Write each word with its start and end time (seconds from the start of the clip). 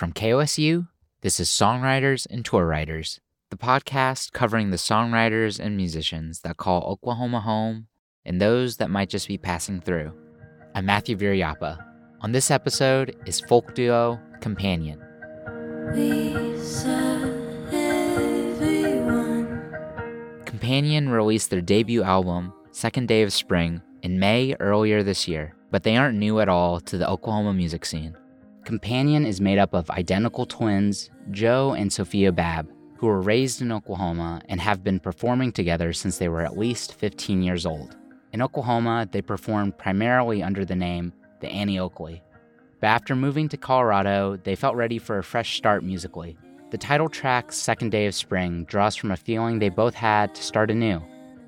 From 0.00 0.14
KOSU, 0.14 0.88
this 1.20 1.38
is 1.38 1.50
Songwriters 1.50 2.26
and 2.30 2.42
Tour 2.42 2.64
Writers, 2.64 3.20
the 3.50 3.58
podcast 3.58 4.32
covering 4.32 4.70
the 4.70 4.78
songwriters 4.78 5.60
and 5.60 5.76
musicians 5.76 6.40
that 6.40 6.56
call 6.56 6.84
Oklahoma 6.84 7.40
home 7.40 7.86
and 8.24 8.40
those 8.40 8.78
that 8.78 8.88
might 8.88 9.10
just 9.10 9.28
be 9.28 9.36
passing 9.36 9.78
through. 9.78 10.14
I'm 10.74 10.86
Matthew 10.86 11.18
Viriyapah. 11.18 11.84
On 12.22 12.32
this 12.32 12.50
episode 12.50 13.14
is 13.26 13.40
folk 13.40 13.74
duo 13.74 14.18
Companion. 14.40 14.98
Companion 20.46 21.10
released 21.10 21.50
their 21.50 21.60
debut 21.60 22.02
album, 22.02 22.54
Second 22.70 23.06
Day 23.06 23.20
of 23.20 23.34
Spring, 23.34 23.82
in 24.02 24.18
May 24.18 24.56
earlier 24.60 25.02
this 25.02 25.28
year, 25.28 25.54
but 25.70 25.82
they 25.82 25.98
aren't 25.98 26.16
new 26.16 26.40
at 26.40 26.48
all 26.48 26.80
to 26.80 26.96
the 26.96 27.06
Oklahoma 27.06 27.52
music 27.52 27.84
scene. 27.84 28.16
Companion 28.64 29.24
is 29.24 29.40
made 29.40 29.58
up 29.58 29.74
of 29.74 29.90
identical 29.90 30.46
twins, 30.46 31.10
Joe 31.30 31.72
and 31.72 31.92
Sophia 31.92 32.30
Babb, 32.30 32.70
who 32.98 33.06
were 33.06 33.20
raised 33.20 33.62
in 33.62 33.72
Oklahoma 33.72 34.42
and 34.48 34.60
have 34.60 34.84
been 34.84 35.00
performing 35.00 35.50
together 35.50 35.92
since 35.92 36.18
they 36.18 36.28
were 36.28 36.42
at 36.42 36.58
least 36.58 36.94
15 36.94 37.42
years 37.42 37.64
old. 37.64 37.96
In 38.32 38.42
Oklahoma, 38.42 39.08
they 39.10 39.22
performed 39.22 39.78
primarily 39.78 40.42
under 40.42 40.64
the 40.64 40.76
name 40.76 41.12
the 41.40 41.48
Annie 41.48 41.78
Oakley. 41.78 42.22
But 42.80 42.88
after 42.88 43.16
moving 43.16 43.48
to 43.48 43.56
Colorado, 43.56 44.36
they 44.36 44.54
felt 44.54 44.76
ready 44.76 44.98
for 44.98 45.18
a 45.18 45.24
fresh 45.24 45.56
start 45.56 45.82
musically. 45.82 46.36
The 46.70 46.78
title 46.78 47.08
track, 47.08 47.52
Second 47.52 47.90
Day 47.90 48.06
of 48.06 48.14
Spring, 48.14 48.64
draws 48.64 48.94
from 48.94 49.10
a 49.10 49.16
feeling 49.16 49.58
they 49.58 49.70
both 49.70 49.94
had 49.94 50.34
to 50.34 50.42
start 50.42 50.70
anew. 50.70 51.02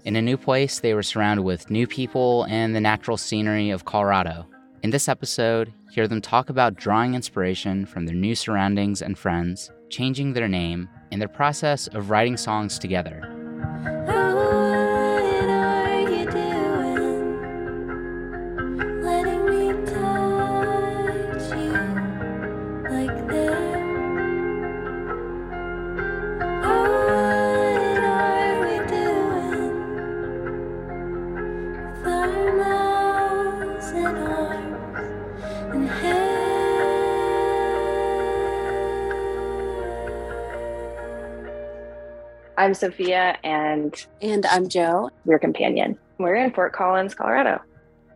In 0.04 0.16
a 0.16 0.22
new 0.22 0.36
place, 0.36 0.80
they 0.80 0.94
were 0.94 1.02
surrounded 1.02 1.42
with 1.42 1.70
new 1.70 1.86
people 1.86 2.44
and 2.48 2.74
the 2.74 2.80
natural 2.80 3.16
scenery 3.16 3.70
of 3.70 3.84
Colorado. 3.84 4.46
In 4.82 4.90
this 4.90 5.08
episode, 5.08 5.72
hear 5.92 6.08
them 6.08 6.20
talk 6.20 6.50
about 6.50 6.74
drawing 6.74 7.14
inspiration 7.14 7.86
from 7.86 8.04
their 8.04 8.16
new 8.16 8.34
surroundings 8.34 9.00
and 9.00 9.16
friends, 9.16 9.70
changing 9.90 10.32
their 10.32 10.48
name, 10.48 10.88
and 11.12 11.20
their 11.20 11.28
process 11.28 11.86
of 11.86 12.10
writing 12.10 12.36
songs 12.36 12.80
together. 12.80 13.41
I'm 42.62 42.74
Sophia, 42.74 43.36
and 43.42 44.06
and 44.20 44.46
I'm 44.46 44.68
Joe. 44.68 45.10
We're 45.24 45.40
companion. 45.40 45.98
We're 46.18 46.36
in 46.36 46.52
Fort 46.52 46.72
Collins, 46.72 47.12
Colorado. 47.12 47.60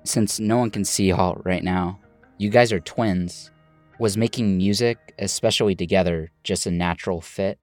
Since 0.05 0.39
no 0.39 0.57
one 0.57 0.71
can 0.71 0.85
see 0.85 1.09
y'all 1.09 1.43
right 1.45 1.65
now, 1.65 1.99
you 2.39 2.49
guys 2.49 2.71
are 2.73 2.79
twins. 2.79 3.51
Was 3.99 4.17
making 4.17 4.57
music, 4.57 5.17
especially 5.19 5.75
together, 5.75 6.31
just 6.45 6.65
a 6.65 6.71
natural 6.71 7.21
fit? 7.21 7.59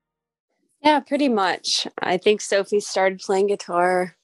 Yeah, 0.82 1.00
pretty 1.00 1.30
much. 1.30 1.86
I 2.00 2.18
think 2.18 2.42
Sophie 2.42 2.80
started 2.80 3.20
playing 3.20 3.46
guitar 3.46 4.14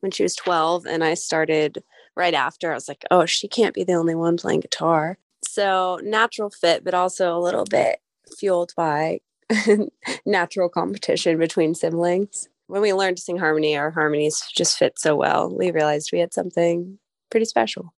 when 0.00 0.12
she 0.12 0.22
was 0.22 0.36
12, 0.36 0.84
and 0.84 1.02
I 1.02 1.14
started 1.14 1.82
right 2.16 2.34
after. 2.34 2.70
I 2.70 2.74
was 2.74 2.86
like, 2.86 3.02
oh, 3.10 3.24
she 3.24 3.48
can't 3.48 3.74
be 3.74 3.82
the 3.82 3.94
only 3.94 4.14
one 4.14 4.36
playing 4.36 4.60
guitar. 4.60 5.16
So, 5.48 5.98
natural 6.02 6.50
fit, 6.50 6.84
but 6.84 6.92
also 6.92 7.34
a 7.34 7.40
little 7.40 7.64
bit 7.64 8.00
fueled 8.36 8.74
by 8.76 9.20
natural 10.26 10.68
competition 10.68 11.38
between 11.38 11.74
siblings. 11.74 12.48
When 12.66 12.82
we 12.82 12.92
learned 12.92 13.16
to 13.16 13.22
sing 13.22 13.38
harmony, 13.38 13.76
our 13.76 13.90
harmonies 13.90 14.44
just 14.54 14.78
fit 14.78 14.98
so 14.98 15.16
well. 15.16 15.54
We 15.54 15.70
realized 15.70 16.10
we 16.12 16.20
had 16.20 16.32
something 16.32 16.98
pretty 17.30 17.46
special. 17.46 17.92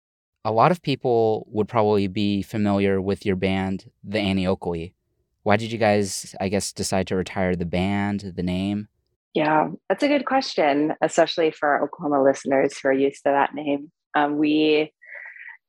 A 0.43 0.51
lot 0.51 0.71
of 0.71 0.81
people 0.81 1.45
would 1.51 1.67
probably 1.67 2.07
be 2.07 2.41
familiar 2.41 2.99
with 2.99 3.25
your 3.25 3.35
band, 3.35 3.91
the 4.03 4.19
Annie 4.19 4.47
Oakley. 4.47 4.95
Why 5.43 5.57
did 5.57 5.71
you 5.71 5.77
guys, 5.77 6.35
I 6.39 6.49
guess, 6.49 6.71
decide 6.71 7.07
to 7.07 7.15
retire 7.15 7.55
the 7.55 7.65
band, 7.65 8.33
the 8.35 8.43
name? 8.43 8.87
Yeah, 9.33 9.69
that's 9.87 10.03
a 10.03 10.07
good 10.07 10.25
question, 10.25 10.93
especially 11.01 11.51
for 11.51 11.69
our 11.69 11.83
Oklahoma 11.83 12.23
listeners 12.23 12.77
who 12.77 12.89
are 12.89 12.93
used 12.93 13.23
to 13.23 13.29
that 13.31 13.55
name. 13.55 13.91
Um, 14.13 14.37
we 14.37 14.91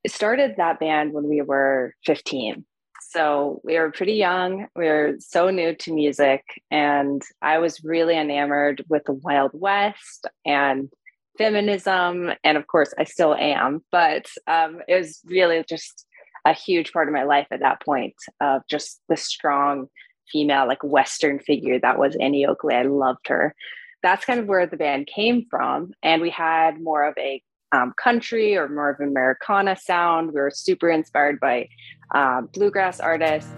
started 0.07 0.55
that 0.57 0.79
band 0.79 1.13
when 1.13 1.29
we 1.29 1.41
were 1.41 1.93
15. 2.05 2.65
So 3.01 3.61
we 3.63 3.77
were 3.77 3.91
pretty 3.91 4.13
young. 4.13 4.67
We 4.75 4.85
were 4.87 5.15
so 5.19 5.49
new 5.49 5.75
to 5.75 5.93
music. 5.93 6.43
And 6.71 7.21
I 7.41 7.59
was 7.59 7.83
really 7.83 8.17
enamored 8.17 8.83
with 8.89 9.03
the 9.05 9.13
Wild 9.13 9.51
West 9.53 10.27
and 10.45 10.89
feminism. 11.37 12.31
And 12.43 12.57
of 12.57 12.67
course, 12.67 12.93
I 12.97 13.03
still 13.03 13.35
am. 13.35 13.83
But 13.91 14.27
um, 14.47 14.79
it 14.87 14.95
was 14.95 15.21
really 15.25 15.63
just 15.67 16.05
a 16.45 16.53
huge 16.53 16.91
part 16.91 17.07
of 17.07 17.13
my 17.13 17.23
life 17.23 17.47
at 17.51 17.61
that 17.61 17.81
point 17.81 18.15
of 18.41 18.63
just 18.69 19.01
the 19.09 19.17
strong 19.17 19.87
female, 20.31 20.67
like 20.67 20.83
Western 20.83 21.39
figure 21.39 21.79
that 21.79 21.99
was 21.99 22.15
Annie 22.19 22.45
Oakley. 22.45 22.75
I 22.75 22.83
loved 22.83 23.27
her. 23.27 23.55
That's 24.01 24.25
kind 24.25 24.39
of 24.39 24.47
where 24.47 24.65
the 24.65 24.77
band 24.77 25.07
came 25.07 25.45
from. 25.49 25.91
And 26.01 26.21
we 26.21 26.29
had 26.29 26.81
more 26.81 27.05
of 27.05 27.15
a 27.17 27.41
um, 27.73 27.93
country 28.01 28.55
or 28.55 28.69
more 28.69 28.91
of 28.91 28.99
Americana 28.99 29.75
sound. 29.75 30.31
We 30.31 30.39
were 30.39 30.51
super 30.51 30.89
inspired 30.89 31.39
by 31.39 31.69
uh, 32.13 32.41
bluegrass 32.53 32.99
artists. 32.99 33.51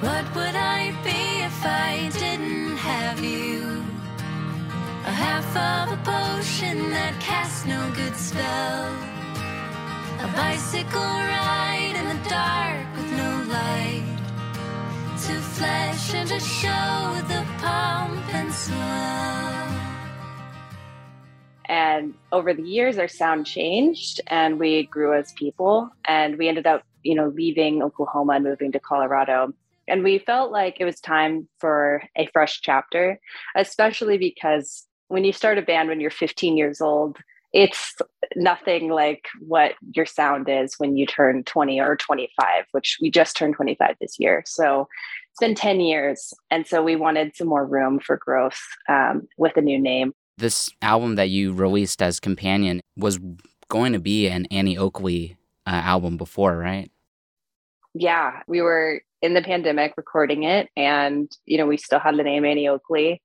What 0.00 0.24
would 0.36 0.54
I 0.54 0.92
be 1.02 1.42
if 1.42 1.64
I 1.64 2.10
didn't 2.12 2.76
have 2.76 3.20
you? 3.24 3.82
A 5.06 5.10
half 5.10 5.48
of 5.56 5.98
a 5.98 6.00
potion 6.04 6.90
that 6.90 7.18
casts 7.20 7.64
no 7.64 7.90
good 7.96 8.14
spell. 8.14 8.92
A 10.20 10.28
bicycle 10.36 11.00
ride 11.00 11.94
in 11.96 12.06
the 12.12 12.28
dark 12.28 12.86
with 12.96 13.10
no 13.12 13.30
light. 13.48 14.04
To 15.26 15.34
flesh 15.56 16.14
and 16.14 16.28
to 16.28 16.38
show 16.38 17.16
the 17.26 17.44
pomp 17.58 18.34
and 18.34 18.52
swell. 18.52 19.77
And 21.68 22.14
over 22.32 22.54
the 22.54 22.62
years, 22.62 22.98
our 22.98 23.08
sound 23.08 23.46
changed 23.46 24.20
and 24.26 24.58
we 24.58 24.84
grew 24.84 25.16
as 25.16 25.32
people. 25.32 25.90
And 26.06 26.38
we 26.38 26.48
ended 26.48 26.66
up, 26.66 26.82
you 27.02 27.14
know, 27.14 27.28
leaving 27.28 27.82
Oklahoma 27.82 28.34
and 28.34 28.44
moving 28.44 28.72
to 28.72 28.80
Colorado. 28.80 29.52
And 29.86 30.02
we 30.02 30.18
felt 30.18 30.50
like 30.50 30.76
it 30.80 30.84
was 30.84 31.00
time 31.00 31.48
for 31.58 32.02
a 32.16 32.26
fresh 32.32 32.60
chapter, 32.60 33.18
especially 33.56 34.18
because 34.18 34.86
when 35.08 35.24
you 35.24 35.32
start 35.32 35.58
a 35.58 35.62
band 35.62 35.88
when 35.88 36.00
you're 36.00 36.10
15 36.10 36.56
years 36.56 36.80
old, 36.80 37.18
it's 37.52 37.94
nothing 38.36 38.90
like 38.90 39.26
what 39.40 39.72
your 39.94 40.04
sound 40.04 40.48
is 40.48 40.74
when 40.76 40.96
you 40.96 41.06
turn 41.06 41.44
20 41.44 41.80
or 41.80 41.96
25, 41.96 42.66
which 42.72 42.98
we 43.00 43.10
just 43.10 43.36
turned 43.36 43.54
25 43.54 43.96
this 44.00 44.16
year. 44.18 44.42
So 44.46 44.86
it's 45.30 45.40
been 45.40 45.54
10 45.54 45.80
years. 45.80 46.34
And 46.50 46.66
so 46.66 46.82
we 46.82 46.96
wanted 46.96 47.34
some 47.34 47.48
more 47.48 47.64
room 47.64 48.00
for 48.00 48.18
growth 48.18 48.60
um, 48.88 49.26
with 49.38 49.56
a 49.56 49.62
new 49.62 49.80
name. 49.80 50.12
This 50.38 50.70
album 50.82 51.16
that 51.16 51.30
you 51.30 51.52
released 51.52 52.00
as 52.00 52.20
Companion 52.20 52.80
was 52.96 53.18
going 53.68 53.92
to 53.92 53.98
be 53.98 54.28
an 54.28 54.46
Annie 54.46 54.78
Oakley 54.78 55.36
uh, 55.66 55.70
album 55.70 56.16
before, 56.16 56.56
right? 56.56 56.90
Yeah, 57.94 58.42
we 58.46 58.62
were 58.62 59.02
in 59.20 59.34
the 59.34 59.42
pandemic 59.42 59.94
recording 59.96 60.44
it, 60.44 60.68
and 60.76 61.30
you 61.44 61.58
know 61.58 61.66
we 61.66 61.76
still 61.76 61.98
had 61.98 62.16
the 62.16 62.22
name 62.22 62.44
Annie 62.44 62.68
Oakley. 62.68 63.20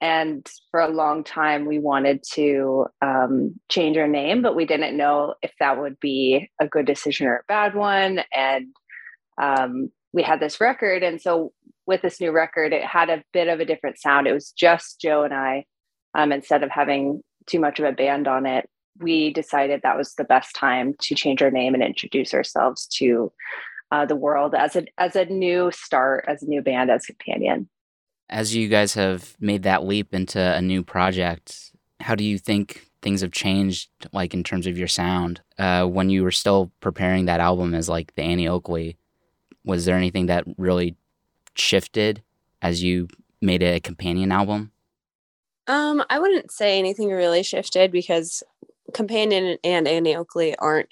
And 0.00 0.46
for 0.70 0.80
a 0.80 0.88
long 0.88 1.24
time, 1.24 1.64
we 1.64 1.78
wanted 1.78 2.22
to 2.34 2.86
um, 3.00 3.58
change 3.70 3.96
our 3.96 4.06
name, 4.06 4.42
but 4.42 4.54
we 4.54 4.66
didn't 4.66 4.96
know 4.96 5.34
if 5.42 5.52
that 5.58 5.80
would 5.80 5.98
be 5.98 6.50
a 6.60 6.68
good 6.68 6.86
decision 6.86 7.26
or 7.26 7.36
a 7.36 7.44
bad 7.48 7.74
one. 7.74 8.20
And 8.32 8.66
um, 9.40 9.90
we 10.12 10.22
had 10.22 10.38
this 10.38 10.60
record, 10.60 11.02
and 11.02 11.20
so 11.20 11.52
with 11.86 12.02
this 12.02 12.20
new 12.20 12.30
record, 12.30 12.72
it 12.72 12.84
had 12.84 13.10
a 13.10 13.24
bit 13.32 13.48
of 13.48 13.58
a 13.58 13.64
different 13.64 13.98
sound. 13.98 14.26
It 14.26 14.34
was 14.34 14.52
just 14.52 15.00
Joe 15.00 15.22
and 15.22 15.34
I 15.34 15.64
um, 16.16 16.32
instead 16.32 16.64
of 16.64 16.70
having 16.70 17.22
too 17.46 17.60
much 17.60 17.78
of 17.78 17.84
a 17.84 17.92
band 17.92 18.26
on 18.26 18.46
it, 18.46 18.68
we 18.98 19.32
decided 19.32 19.82
that 19.82 19.96
was 19.96 20.14
the 20.14 20.24
best 20.24 20.56
time 20.56 20.94
to 21.02 21.14
change 21.14 21.42
our 21.42 21.50
name 21.50 21.74
and 21.74 21.82
introduce 21.82 22.32
ourselves 22.32 22.86
to 22.86 23.30
uh, 23.92 24.06
the 24.06 24.16
world 24.16 24.54
as 24.54 24.74
a 24.74 24.84
as 24.98 25.14
a 25.14 25.26
new 25.26 25.70
start, 25.70 26.24
as 26.26 26.42
a 26.42 26.46
new 26.46 26.62
band, 26.62 26.90
as 26.90 27.06
companion. 27.06 27.68
As 28.28 28.56
you 28.56 28.68
guys 28.68 28.94
have 28.94 29.36
made 29.38 29.62
that 29.62 29.84
leap 29.84 30.12
into 30.12 30.40
a 30.40 30.60
new 30.60 30.82
project, 30.82 31.70
how 32.00 32.16
do 32.16 32.24
you 32.24 32.38
think 32.38 32.90
things 33.02 33.20
have 33.20 33.30
changed, 33.30 33.90
like 34.12 34.34
in 34.34 34.42
terms 34.42 34.66
of 34.66 34.76
your 34.76 34.88
sound? 34.88 35.42
Uh, 35.58 35.84
when 35.84 36.10
you 36.10 36.24
were 36.24 36.32
still 36.32 36.72
preparing 36.80 37.26
that 37.26 37.40
album 37.40 37.74
as 37.74 37.88
like 37.88 38.14
the 38.16 38.22
Annie 38.22 38.48
Oakley, 38.48 38.96
was 39.64 39.84
there 39.84 39.96
anything 39.96 40.26
that 40.26 40.44
really 40.56 40.96
shifted 41.54 42.22
as 42.62 42.82
you 42.82 43.06
made 43.40 43.62
it 43.62 43.76
a 43.76 43.80
companion 43.80 44.32
album? 44.32 44.72
Um, 45.68 46.04
I 46.10 46.18
wouldn't 46.18 46.50
say 46.50 46.78
anything 46.78 47.10
really 47.10 47.42
shifted 47.42 47.90
because 47.90 48.42
Companion 48.94 49.58
and 49.64 49.88
Annie 49.88 50.16
Oakley 50.16 50.56
aren't 50.56 50.88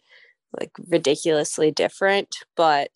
like 0.58 0.72
ridiculously 0.88 1.70
different, 1.70 2.36
but 2.56 2.90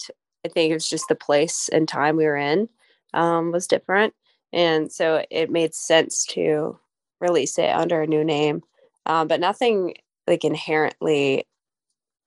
I 0.45 0.49
think 0.49 0.71
it 0.71 0.75
was 0.75 0.89
just 0.89 1.09
the 1.09 1.15
place 1.15 1.69
and 1.73 1.89
time 1.89 2.17
we 2.17 2.25
were 2.25 2.37
in 2.37 2.69
um, 3.15 3.53
was 3.53 3.67
different. 3.67 4.15
And 4.53 4.91
so 4.91 5.25
it 5.31 5.51
made 5.51 5.75
sense 5.75 6.25
to 6.27 6.79
release 7.21 7.59
it 7.59 7.71
under 7.71 8.03
a 8.03 8.07
new 8.07 8.25
name. 8.25 8.63
Um, 9.07 9.29
but 9.29 9.41
nothing 9.41 9.95
like 10.27 10.45
inherently 10.45 11.47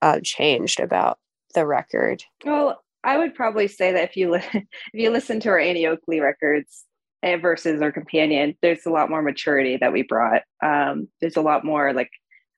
uh, 0.01 0.19
changed 0.23 0.79
about 0.79 1.19
the 1.53 1.65
record. 1.65 2.23
Well, 2.45 2.81
I 3.03 3.17
would 3.17 3.35
probably 3.35 3.67
say 3.67 3.91
that 3.93 4.03
if 4.03 4.17
you 4.17 4.31
li- 4.31 4.41
if 4.53 4.65
you 4.93 5.09
listen 5.09 5.39
to 5.41 5.49
our 5.49 5.59
Annie 5.59 5.87
Oakley 5.87 6.19
records 6.19 6.85
versus 7.23 7.81
our 7.81 7.91
companion, 7.91 8.55
there's 8.61 8.85
a 8.85 8.89
lot 8.91 9.09
more 9.09 9.21
maturity 9.21 9.77
that 9.77 9.93
we 9.93 10.03
brought. 10.03 10.41
Um, 10.63 11.07
there's 11.19 11.37
a 11.37 11.41
lot 11.41 11.63
more 11.63 11.93
like 11.93 12.09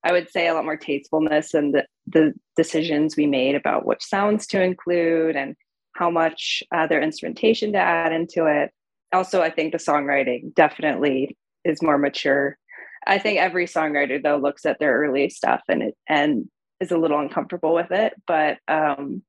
I 0.03 0.11
would 0.11 0.29
say 0.29 0.47
a 0.47 0.53
lot 0.53 0.65
more 0.65 0.77
tastefulness 0.77 1.53
and 1.53 1.73
the, 1.73 1.85
the 2.07 2.33
decisions 2.57 3.15
we 3.15 3.25
made 3.25 3.55
about 3.55 3.85
which 3.85 4.03
sounds 4.03 4.45
to 4.47 4.61
include 4.61 5.35
and 5.35 5.55
how 5.93 6.09
much 6.09 6.61
uh, 6.75 6.87
instrumentation 6.89 7.71
to 7.73 7.77
add 7.77 8.11
into 8.11 8.45
it. 8.45 8.71
Also, 9.13 9.41
I 9.41 9.49
think 9.49 9.71
the 9.71 9.77
songwriting 9.77 10.53
definitely 10.55 11.37
is 11.63 11.81
more 11.81 11.97
mature. 11.97 12.57
I 13.05 13.19
think 13.19 13.39
every 13.39 13.65
songwriter 13.65 14.21
though 14.21 14.37
looks 14.37 14.65
at 14.65 14.79
their 14.79 14.97
early 14.97 15.29
stuff 15.29 15.61
and 15.69 15.83
it 15.83 15.95
and 16.07 16.49
is 16.79 16.91
a 16.91 16.97
little 16.97 17.19
uncomfortable 17.19 17.73
with 17.73 17.91
it, 17.91 18.13
but 18.27 18.57
um, 18.67 19.21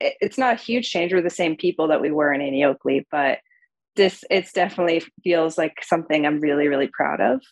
it, 0.00 0.14
it's 0.20 0.38
not 0.38 0.54
a 0.54 0.62
huge 0.62 0.90
change. 0.90 1.12
We're 1.12 1.22
the 1.22 1.30
same 1.30 1.56
people 1.56 1.88
that 1.88 2.00
we 2.00 2.10
were 2.10 2.32
in 2.32 2.40
Annie 2.40 2.64
Oakley, 2.64 3.06
but 3.10 3.38
this 3.96 4.24
it's 4.30 4.52
definitely 4.52 5.02
feels 5.22 5.58
like 5.58 5.82
something 5.82 6.26
I'm 6.26 6.40
really 6.40 6.68
really 6.68 6.88
proud 6.88 7.20
of. 7.20 7.42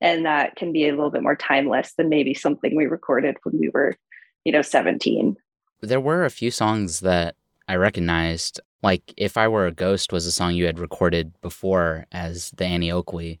And 0.00 0.26
that 0.26 0.56
can 0.56 0.72
be 0.72 0.86
a 0.86 0.90
little 0.90 1.10
bit 1.10 1.22
more 1.22 1.36
timeless 1.36 1.94
than 1.96 2.08
maybe 2.10 2.34
something 2.34 2.76
we 2.76 2.86
recorded 2.86 3.36
when 3.42 3.58
we 3.58 3.70
were 3.70 3.96
you 4.44 4.52
know 4.52 4.62
17 4.62 5.36
there 5.82 6.00
were 6.00 6.24
a 6.24 6.30
few 6.30 6.50
songs 6.50 7.00
that 7.00 7.34
i 7.68 7.74
recognized. 7.74 8.60
Like 8.82 9.12
if 9.16 9.36
i 9.36 9.48
were 9.48 9.66
a 9.66 9.72
ghost 9.72 10.12
was 10.12 10.26
a 10.26 10.32
song 10.32 10.54
you 10.54 10.66
had 10.66 10.78
recorded 10.78 11.32
before 11.40 12.06
as 12.12 12.50
the 12.56 12.64
annie 12.64 12.92
oakley. 12.92 13.40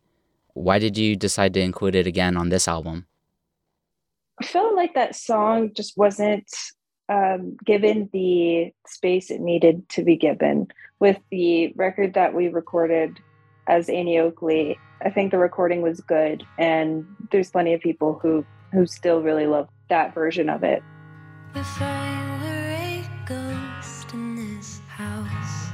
Why 0.54 0.78
did 0.78 0.96
you 0.96 1.16
decide 1.16 1.52
to 1.54 1.60
include 1.60 1.94
it 1.94 2.06
again 2.06 2.36
on 2.36 2.48
this 2.48 2.66
album? 2.66 3.06
I 4.40 4.46
felt 4.46 4.74
like 4.74 4.94
that 4.94 5.14
song 5.14 5.72
just 5.74 5.96
wasn't 5.96 6.50
um, 7.08 7.56
given 7.64 8.08
the 8.12 8.72
space 8.86 9.30
it 9.30 9.40
needed 9.40 9.88
to 9.90 10.02
be 10.02 10.16
given 10.16 10.68
with 10.98 11.18
the 11.30 11.72
record 11.76 12.14
that 12.14 12.34
we 12.34 12.48
recorded 12.48 13.20
as 13.66 13.88
Annie 13.88 14.18
Oakley, 14.18 14.78
I 15.02 15.10
think 15.10 15.30
the 15.30 15.38
recording 15.38 15.82
was 15.82 16.00
good, 16.00 16.44
and 16.58 17.06
there's 17.30 17.50
plenty 17.50 17.74
of 17.74 17.80
people 17.80 18.18
who 18.20 18.44
who 18.72 18.86
still 18.86 19.22
really 19.22 19.46
love 19.46 19.68
that 19.88 20.14
version 20.14 20.48
of 20.48 20.62
it. 20.64 20.82
If 21.54 21.80
I 21.80 22.38
were 22.42 22.70
a 22.72 23.04
ghost 23.26 24.12
in 24.12 24.34
this 24.34 24.80
house, 24.88 25.70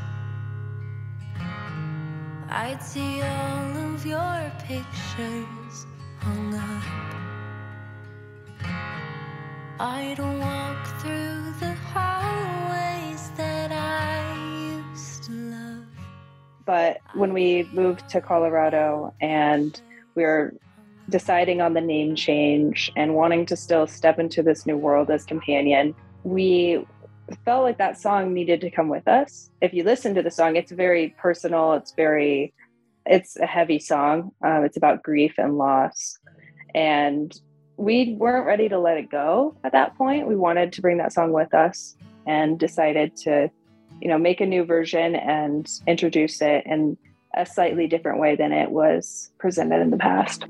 I'd 2.49 2.83
see 2.83 3.23
all 3.23 3.95
of 3.95 4.05
your 4.05 4.53
pictures 4.67 5.87
hung 6.21 6.55
up. 6.55 7.22
I'd 9.85 10.21
walk 10.21 10.87
through 11.01 11.55
the 11.59 11.75
hallways 11.93 13.31
that 13.31 13.73
I 13.73 14.87
used 14.93 15.25
to 15.25 15.33
love. 15.33 15.87
But 16.65 16.99
when 17.15 17.33
we 17.33 17.69
moved 17.73 18.09
to 18.11 18.21
Colorado 18.21 19.13
and 19.21 19.81
we 20.15 20.23
were 20.23 20.55
deciding 21.09 21.61
on 21.61 21.75
the 21.75 21.81
name 21.81 22.15
change 22.15 22.93
and 22.95 23.17
wanting 23.17 23.45
to 23.47 23.57
still 23.57 23.89
step 23.89 24.21
into 24.21 24.41
this 24.41 24.67
new 24.67 24.77
world 24.77 25.11
as 25.11 25.25
companion, 25.25 25.97
we 26.23 26.87
felt 27.45 27.65
like 27.65 27.79
that 27.79 27.99
song 27.99 28.33
needed 28.33 28.61
to 28.61 28.71
come 28.71 28.89
with 28.89 29.09
us. 29.09 29.51
If 29.61 29.75
you 29.75 29.83
listen 29.83 30.15
to 30.15 30.23
the 30.23 30.31
song, 30.31 30.55
it's 30.55 30.71
very 30.71 31.13
personal. 31.19 31.73
It's 31.73 31.91
very, 31.91 32.55
it's 33.05 33.37
a 33.37 33.47
heavy 33.47 33.81
song. 33.81 34.31
Um, 34.45 34.63
it's 34.63 34.77
about 34.77 35.03
grief 35.03 35.35
and 35.39 35.59
loss. 35.59 36.21
And 36.73 37.37
we 37.83 38.15
weren't 38.15 38.47
ready 38.47 38.69
to 38.69 38.79
let 38.79 38.97
it 38.97 39.11
go 39.11 39.57
at 39.65 39.73
that 39.73 39.97
point. 39.99 40.29
We 40.29 40.37
wanted 40.37 40.73
to 40.75 40.81
bring 40.81 40.99
that 40.99 41.13
song 41.13 41.33
with 41.33 41.53
us 41.53 41.97
and 42.27 42.57
decided 42.59 43.17
to, 43.17 43.51
you 44.01 44.09
know, 44.09 44.19
make 44.19 44.41
a 44.41 44.47
new 44.47 44.65
version 44.65 45.17
and 45.17 45.69
introduce 45.89 46.41
it 46.41 46.65
in 46.65 46.97
a 47.35 47.45
slightly 47.45 47.89
different 47.89 48.21
way 48.21 48.37
than 48.37 48.53
it 48.53 48.71
was 48.71 49.33
presented 49.39 49.81
in 49.81 49.91
the 49.91 49.97
past. 49.97 50.45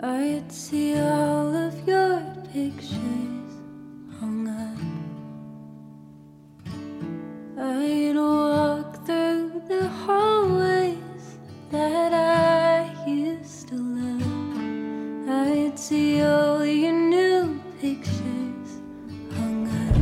I'd 0.00 0.50
see 0.50 0.98
all 0.98 1.54
of 1.54 1.86
your 1.86 2.22
pictures 2.52 3.52
hung 4.20 4.48
up. 4.48 4.78
I'd 7.58 8.16
the 9.78 9.88
hallways 9.88 11.38
that 11.70 12.12
I 12.12 12.94
used 13.06 13.68
to 13.68 13.74
love. 13.74 15.28
I'd 15.28 15.78
see 15.78 16.22
all 16.22 16.64
your 16.64 16.92
new 16.92 17.60
pictures 17.78 18.80
hung 19.34 19.68
up. 19.68 19.96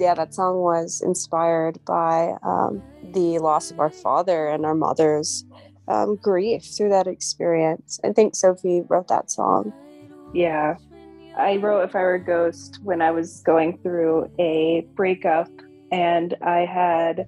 Yeah, 0.00 0.14
that 0.14 0.34
song 0.34 0.58
was 0.58 1.00
inspired 1.00 1.78
by 1.84 2.34
um, 2.42 2.82
the 3.12 3.38
loss 3.38 3.70
of 3.70 3.78
our 3.78 3.90
father 3.90 4.48
and 4.48 4.66
our 4.66 4.74
mother's 4.74 5.44
um, 5.86 6.16
grief 6.16 6.64
through 6.64 6.90
that 6.90 7.06
experience. 7.06 8.00
I 8.02 8.12
think 8.12 8.34
Sophie 8.34 8.82
wrote 8.88 9.06
that 9.08 9.30
song. 9.30 9.72
Yeah, 10.34 10.76
I 11.36 11.56
wrote 11.56 11.82
If 11.82 11.94
I 11.94 12.00
Were 12.00 12.14
a 12.14 12.24
Ghost 12.24 12.80
when 12.82 13.02
I 13.02 13.10
was 13.10 13.42
going 13.42 13.78
through 13.78 14.30
a 14.38 14.86
breakup, 14.94 15.48
and 15.92 16.34
I 16.42 16.60
had 16.60 17.26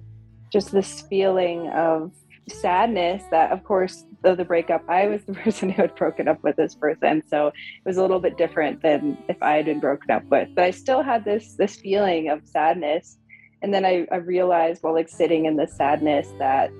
just 0.51 0.71
this 0.71 1.01
feeling 1.01 1.69
of 1.69 2.11
sadness 2.47 3.23
that, 3.29 3.51
of 3.51 3.63
course, 3.63 4.05
though 4.23 4.35
the 4.35 4.45
breakup, 4.45 4.83
I 4.89 5.07
was 5.07 5.23
the 5.25 5.33
person 5.43 5.69
who 5.69 5.83
had 5.83 5.95
broken 5.95 6.27
up 6.27 6.43
with 6.43 6.55
this 6.55 6.73
person. 6.75 7.21
So 7.27 7.47
it 7.47 7.53
was 7.85 7.97
a 7.97 8.01
little 8.01 8.19
bit 8.19 8.37
different 8.37 8.81
than 8.81 9.17
if 9.29 9.41
I 9.41 9.57
had 9.57 9.65
been 9.65 9.79
broken 9.79 10.09
up 10.11 10.23
with. 10.25 10.49
But 10.55 10.63
I 10.63 10.71
still 10.71 11.03
had 11.03 11.23
this 11.23 11.53
this 11.53 11.75
feeling 11.75 12.29
of 12.29 12.47
sadness. 12.47 13.17
And 13.61 13.73
then 13.73 13.85
I, 13.85 14.07
I 14.11 14.17
realized 14.17 14.81
while 14.81 14.93
like 14.93 15.09
sitting 15.09 15.45
in 15.45 15.57
the 15.57 15.67
sadness 15.67 16.27
that 16.39 16.71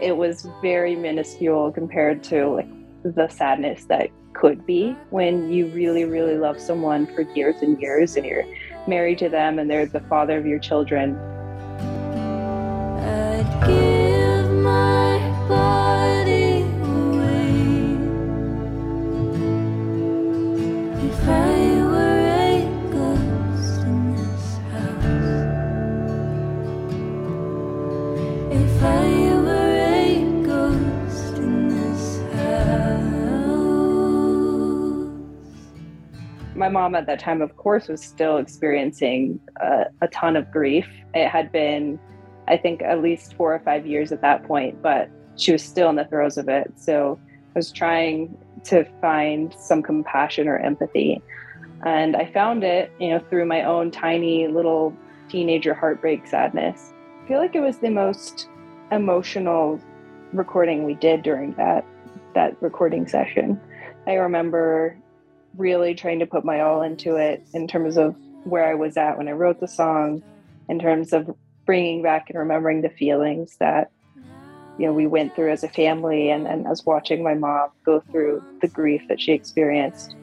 it 0.00 0.16
was 0.16 0.46
very 0.60 0.94
minuscule 0.94 1.72
compared 1.72 2.22
to 2.24 2.48
like 2.48 2.68
the 3.02 3.28
sadness 3.28 3.86
that 3.86 4.10
could 4.38 4.66
be 4.66 4.96
when 5.10 5.50
you 5.50 5.66
really, 5.68 6.04
really 6.04 6.36
love 6.36 6.60
someone 6.60 7.06
for 7.06 7.22
years 7.22 7.56
and 7.62 7.80
years 7.80 8.16
and 8.16 8.26
you're 8.26 8.44
married 8.86 9.18
to 9.18 9.28
them 9.28 9.58
and 9.58 9.70
they're 9.70 9.86
the 9.86 10.00
father 10.00 10.36
of 10.38 10.46
your 10.46 10.58
children. 10.58 11.18
Mom 36.76 36.94
at 36.94 37.06
that 37.06 37.18
time, 37.18 37.40
of 37.40 37.56
course, 37.56 37.88
was 37.88 38.02
still 38.02 38.36
experiencing 38.36 39.40
a, 39.62 39.86
a 40.02 40.08
ton 40.08 40.36
of 40.36 40.50
grief. 40.52 40.86
It 41.14 41.26
had 41.26 41.50
been, 41.50 41.98
I 42.48 42.58
think, 42.58 42.82
at 42.82 43.00
least 43.00 43.32
four 43.34 43.54
or 43.54 43.60
five 43.60 43.86
years 43.86 44.12
at 44.12 44.20
that 44.20 44.44
point, 44.46 44.82
but 44.82 45.08
she 45.36 45.52
was 45.52 45.62
still 45.62 45.88
in 45.88 45.96
the 45.96 46.04
throes 46.04 46.36
of 46.36 46.50
it. 46.50 46.70
So 46.76 47.18
I 47.54 47.58
was 47.58 47.72
trying 47.72 48.36
to 48.64 48.84
find 49.00 49.54
some 49.58 49.82
compassion 49.82 50.48
or 50.48 50.58
empathy. 50.58 51.22
And 51.86 52.14
I 52.14 52.30
found 52.30 52.62
it, 52.62 52.92
you 53.00 53.08
know, 53.08 53.20
through 53.30 53.46
my 53.46 53.62
own 53.62 53.90
tiny 53.90 54.46
little 54.46 54.94
teenager 55.30 55.72
heartbreak 55.72 56.26
sadness. 56.26 56.92
I 57.24 57.28
feel 57.28 57.38
like 57.38 57.54
it 57.54 57.60
was 57.60 57.78
the 57.78 57.90
most 57.90 58.50
emotional 58.92 59.80
recording 60.34 60.84
we 60.84 60.94
did 60.94 61.22
during 61.22 61.54
that 61.54 61.86
that 62.34 62.54
recording 62.60 63.08
session. 63.08 63.58
I 64.06 64.14
remember 64.14 64.98
really 65.56 65.94
trying 65.94 66.18
to 66.20 66.26
put 66.26 66.44
my 66.44 66.60
all 66.60 66.82
into 66.82 67.16
it 67.16 67.46
in 67.52 67.66
terms 67.66 67.96
of 67.96 68.16
where 68.44 68.64
I 68.64 68.74
was 68.74 68.96
at 68.96 69.18
when 69.18 69.28
I 69.28 69.32
wrote 69.32 69.60
the 69.60 69.68
song, 69.68 70.22
in 70.68 70.78
terms 70.78 71.12
of 71.12 71.34
bringing 71.64 72.02
back 72.02 72.30
and 72.30 72.38
remembering 72.38 72.82
the 72.82 72.90
feelings 72.90 73.56
that 73.58 73.90
you 74.78 74.86
know 74.86 74.92
we 74.92 75.06
went 75.06 75.34
through 75.34 75.50
as 75.50 75.64
a 75.64 75.68
family 75.68 76.30
and 76.30 76.46
then 76.46 76.66
as 76.66 76.84
watching 76.84 77.24
my 77.24 77.34
mom 77.34 77.70
go 77.84 78.00
through 78.12 78.44
the 78.60 78.68
grief 78.68 79.02
that 79.08 79.18
she 79.18 79.32
experienced 79.32 80.14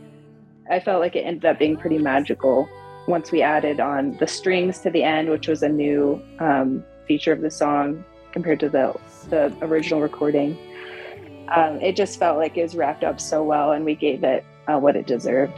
i 0.70 0.80
felt 0.80 1.02
like 1.02 1.16
it 1.16 1.22
ended 1.22 1.44
up 1.44 1.58
being 1.58 1.76
pretty 1.76 1.98
magical 1.98 2.70
once 3.08 3.32
we 3.32 3.42
added 3.42 3.80
on 3.80 4.16
the 4.18 4.28
strings 4.28 4.80
to 4.80 4.92
the 4.92 5.04
end 5.04 5.28
which 5.28 5.48
was 5.48 5.64
a 5.64 5.68
new 5.68 6.22
um, 6.40 6.84
feature 7.08 7.34
of 7.34 7.42
the 7.42 7.50
song 7.50 8.06
compared 8.32 8.60
to 8.60 8.70
the 8.70 8.94
the 9.30 9.56
original 9.62 10.02
recording. 10.02 10.58
Um, 11.50 11.80
it 11.82 11.96
just 11.96 12.20
felt 12.20 12.38
like 12.38 12.58
it 12.58 12.64
was 12.64 12.76
wrapped 12.76 13.04
up 13.04 13.22
so 13.22 13.44
well, 13.44 13.72
and 13.72 13.86
we 13.86 13.96
gave 13.96 14.24
it 14.24 14.44
uh, 14.68 14.78
what 14.80 14.96
it 14.96 15.06
deserved. 15.06 15.54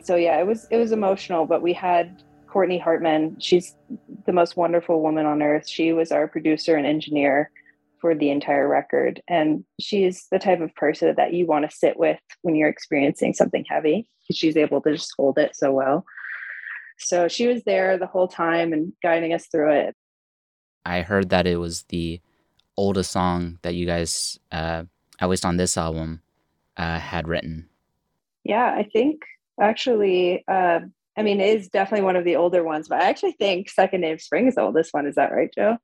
And 0.00 0.06
so 0.06 0.16
yeah 0.16 0.38
it 0.38 0.46
was 0.46 0.66
it 0.70 0.76
was 0.76 0.92
emotional 0.92 1.46
but 1.46 1.62
we 1.62 1.72
had 1.72 2.22
courtney 2.50 2.78
hartman. 2.78 3.36
She's 3.38 3.76
the 4.26 4.32
most 4.32 4.56
wonderful 4.56 5.00
woman 5.00 5.24
on 5.24 5.40
earth. 5.42 5.68
She 5.68 5.92
was 5.92 6.10
our 6.10 6.26
producer 6.26 6.74
and 6.76 6.86
engineer 6.86 7.50
for 8.00 8.14
the 8.14 8.30
entire 8.30 8.66
record 8.66 9.22
and 9.28 9.62
she's 9.78 10.26
the 10.32 10.38
type 10.38 10.60
of 10.60 10.74
person 10.74 11.14
that 11.16 11.34
you 11.34 11.46
want 11.46 11.70
to 11.70 11.76
sit 11.76 11.98
with 11.98 12.18
when 12.40 12.54
you're 12.54 12.68
experiencing 12.68 13.34
something 13.34 13.64
heavy 13.68 14.08
she's 14.32 14.56
able 14.56 14.80
to 14.80 14.92
just 14.92 15.12
hold 15.18 15.38
it 15.38 15.54
so 15.54 15.72
well. 15.72 16.04
So 16.98 17.28
she 17.28 17.46
was 17.46 17.62
there 17.64 17.98
the 17.98 18.06
whole 18.06 18.28
time 18.28 18.72
and 18.72 18.92
guiding 19.02 19.34
us 19.34 19.46
through 19.48 19.72
it. 19.72 19.96
I 20.86 21.02
heard 21.02 21.28
that 21.30 21.46
it 21.46 21.56
was 21.56 21.82
the 21.88 22.20
oldest 22.76 23.12
song 23.12 23.58
that 23.62 23.74
you 23.74 23.84
guys 23.84 24.38
uh, 24.50 24.84
at 25.18 25.28
least 25.28 25.44
on 25.44 25.58
this 25.58 25.76
album 25.76 26.22
uh, 26.78 26.98
had 26.98 27.28
written. 27.28 27.68
Yeah 28.44 28.74
i 28.74 28.84
think 28.84 29.20
Actually, 29.60 30.44
uh, 30.48 30.80
I 31.16 31.22
mean, 31.22 31.40
it 31.40 31.58
is 31.58 31.68
definitely 31.68 32.04
one 32.04 32.16
of 32.16 32.24
the 32.24 32.36
older 32.36 32.64
ones, 32.64 32.88
but 32.88 33.00
I 33.00 33.08
actually 33.08 33.32
think 33.32 33.68
Second 33.68 34.00
Day 34.00 34.12
of 34.12 34.22
Spring 34.22 34.48
is 34.48 34.54
the 34.54 34.62
oldest 34.62 34.94
one. 34.94 35.06
Is 35.06 35.16
that 35.16 35.32
right, 35.32 35.50
Joe? 35.54 35.76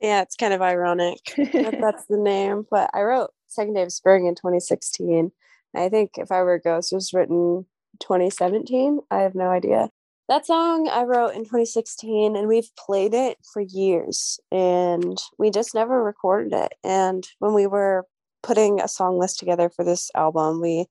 Yeah, 0.00 0.22
it's 0.22 0.36
kind 0.36 0.52
of 0.52 0.62
ironic 0.62 1.18
that 1.36 1.78
that's 1.80 2.06
the 2.06 2.18
name. 2.18 2.66
But 2.70 2.90
I 2.94 3.02
wrote 3.02 3.30
Second 3.48 3.74
Day 3.74 3.82
of 3.82 3.92
Spring 3.92 4.26
in 4.26 4.34
2016. 4.34 5.32
I 5.74 5.88
think 5.88 6.12
if 6.18 6.30
I 6.30 6.42
were 6.42 6.54
a 6.54 6.60
ghost 6.60 6.92
it 6.92 6.96
was 6.96 7.12
written 7.12 7.66
2017. 8.00 9.00
I 9.10 9.18
have 9.20 9.34
no 9.34 9.48
idea. 9.48 9.90
That 10.28 10.46
song 10.46 10.88
I 10.88 11.02
wrote 11.02 11.34
in 11.34 11.44
2016 11.44 12.34
and 12.34 12.48
we've 12.48 12.70
played 12.78 13.12
it 13.12 13.36
for 13.52 13.60
years 13.60 14.40
and 14.50 15.18
we 15.38 15.50
just 15.50 15.74
never 15.74 16.02
recorded 16.02 16.52
it. 16.54 16.74
And 16.82 17.26
when 17.40 17.52
we 17.52 17.66
were 17.66 18.06
putting 18.42 18.80
a 18.80 18.88
song 18.88 19.18
list 19.18 19.38
together 19.38 19.68
for 19.68 19.84
this 19.84 20.10
album, 20.14 20.62
we 20.62 20.86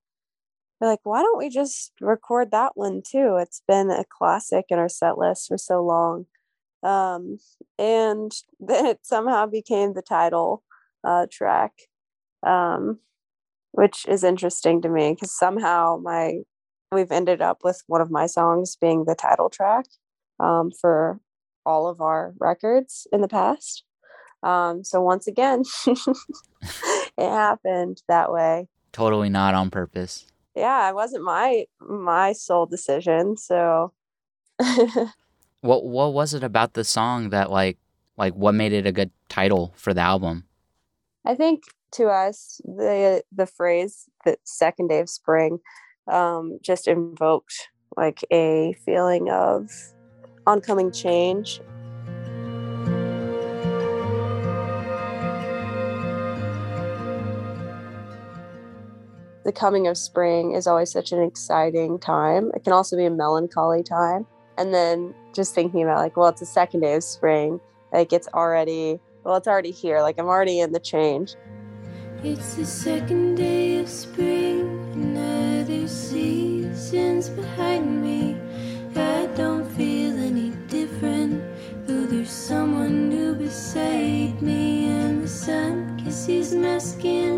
we're 0.80 0.90
like, 0.90 1.00
why 1.04 1.22
don't 1.22 1.38
we 1.38 1.50
just 1.50 1.94
record 2.02 2.52
that 2.52 2.74
one 2.76 3.02
too? 3.06 3.38
It's 3.40 3.62
been 3.68 3.90
a 3.90 4.04
classic 4.10 4.66
in 4.70 4.80
our 4.80 4.90
set 4.90 5.18
list 5.18 5.48
for 5.48 5.58
so 5.58 5.84
long. 5.84 6.26
Um, 6.84 7.38
and 7.80 8.32
then 8.60 8.86
it 8.86 9.00
somehow 9.04 9.46
became 9.46 9.94
the 9.94 10.02
title 10.02 10.64
uh, 11.04 11.28
track, 11.32 11.72
um, 12.46 13.00
which 13.72 14.06
is 14.08 14.24
interesting 14.24 14.82
to 14.82 14.90
me 14.90 15.14
because 15.14 15.38
somehow 15.38 16.00
my 16.02 16.40
we've 16.92 17.12
ended 17.12 17.42
up 17.42 17.60
with 17.64 17.82
one 17.88 18.02
of 18.02 18.12
my 18.12 18.28
songs 18.28 18.78
being 18.80 19.06
the 19.06 19.16
title 19.16 19.50
track 19.50 19.86
um, 20.40 20.70
for 20.80 21.20
all 21.66 21.88
of 21.88 22.02
our 22.02 22.36
records 22.40 23.08
in 23.12 23.22
the 23.22 23.28
past. 23.28 23.84
Um, 24.44 24.84
so 24.84 25.02
once 25.02 25.26
again, 25.26 25.64
it 25.88 25.98
happened 27.18 28.04
that 28.08 28.32
way. 28.32 28.68
Totally 28.92 29.30
not 29.30 29.56
on 29.56 29.72
purpose 29.72 30.28
yeah, 30.56 30.90
it 30.90 30.96
wasn't 30.96 31.24
my 31.24 31.66
my 31.80 32.34
sole 32.34 32.66
decision. 32.66 33.38
So 33.38 33.94
what 35.62 35.86
what 35.86 36.14
was 36.14 36.34
it 36.34 36.44
about 36.44 36.74
the 36.74 36.84
song 36.84 37.30
that 37.30 37.52
like 37.52 37.78
like 38.18 38.34
what 38.34 38.54
made 38.54 38.74
it 38.74 38.86
a 38.86 38.92
good 38.92 39.12
title 39.30 39.74
for 39.76 39.94
the 39.94 40.02
album? 40.02 40.46
I 41.26 41.36
think 41.36 41.64
to 41.94 42.08
us 42.08 42.62
the 42.66 43.24
the 43.32 43.46
phrase 43.46 44.06
the 44.26 44.38
second 44.44 44.90
day 44.90 45.00
of 45.00 45.10
spring 45.10 45.60
um, 46.08 46.60
just 46.62 46.88
invoked 46.88 47.70
like 47.96 48.24
a 48.32 48.76
feeling 48.86 49.30
of 49.30 49.70
oncoming 50.46 50.92
change 50.92 51.62
the 59.44 59.52
coming 59.52 59.88
of 59.88 59.98
spring 59.98 60.54
is 60.54 60.68
always 60.68 60.92
such 60.92 61.12
an 61.12 61.22
exciting 61.22 62.00
time. 62.00 62.52
It 62.56 62.64
can 62.64 62.74
also 62.74 62.96
be 62.96 63.06
a 63.06 63.12
melancholy 63.12 63.84
time. 63.84 64.26
And 64.58 64.74
then 64.74 65.14
just 65.34 65.54
thinking 65.54 65.84
about 65.84 65.98
like, 65.98 66.16
well, 66.16 66.30
it's 66.30 66.40
the 66.40 66.46
second 66.46 66.82
day 66.82 66.96
of 66.96 67.04
spring. 67.04 67.60
Like 67.92 68.14
it's 68.14 68.28
already, 68.34 69.00
well, 69.24 69.36
it's 69.36 69.48
already 69.48 69.72
here. 69.72 70.02
Like 70.02 70.20
I'm 70.20 70.28
already 70.28 70.60
in 70.60 70.72
the 70.72 70.80
change. 70.80 71.36
It's 72.24 72.54
the 72.56 72.66
second 72.66 73.36
day 73.36 73.80
of 73.80 73.90
spring, 73.90 74.62
another 74.94 75.88
season's 75.90 77.30
behind 77.30 78.02
me. 78.02 78.38
I 78.96 79.26
don't 79.36 79.70
feel 79.72 80.18
any 80.18 80.52
different, 80.68 81.44
though 81.86 82.06
there's 82.06 82.32
someone 82.32 83.10
new 83.10 83.36
beside 83.36 84.42
me, 84.42 84.88
and 84.88 85.24
the 85.24 85.28
sun 85.28 86.00
kisses 86.02 86.54
my 86.56 86.78
skin 86.78 87.33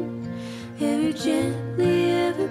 gently, 1.16 2.12
ever 2.12 2.48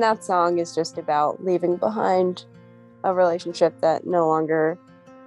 And 0.00 0.16
that 0.16 0.24
song 0.24 0.58
is 0.58 0.74
just 0.74 0.96
about 0.96 1.44
leaving 1.44 1.76
behind 1.76 2.46
a 3.04 3.12
relationship 3.12 3.82
that 3.82 4.06
no 4.06 4.26
longer 4.26 4.78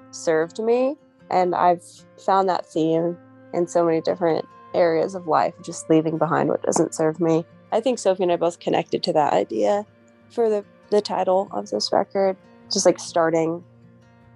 served 0.10 0.58
me. 0.58 0.96
And 1.30 1.54
I've 1.54 1.84
found 2.18 2.50
that 2.50 2.66
theme 2.66 3.16
in 3.54 3.68
so 3.68 3.86
many 3.86 4.02
different 4.02 4.48
areas 4.74 5.14
of 5.14 5.28
life, 5.28 5.54
just 5.62 5.92
leaving 5.92 6.18
behind 6.18 6.50
what 6.50 6.64
doesn't 6.64 6.96
serve 6.96 7.20
me. 7.20 7.46
I 7.72 7.82
think 7.82 8.00
Sophie 8.00 8.24
and 8.24 8.32
I 8.32 8.36
both 8.36 8.60
connected 8.60 9.04
to 9.04 9.14
that 9.14 9.34
idea 9.34 9.86
for 10.32 10.50
the, 10.50 10.66
the 10.90 11.02
title 11.02 11.50
of 11.52 11.70
this 11.70 11.92
record, 11.94 12.36
just 12.72 12.88
like 12.88 12.98
starting 12.98 13.64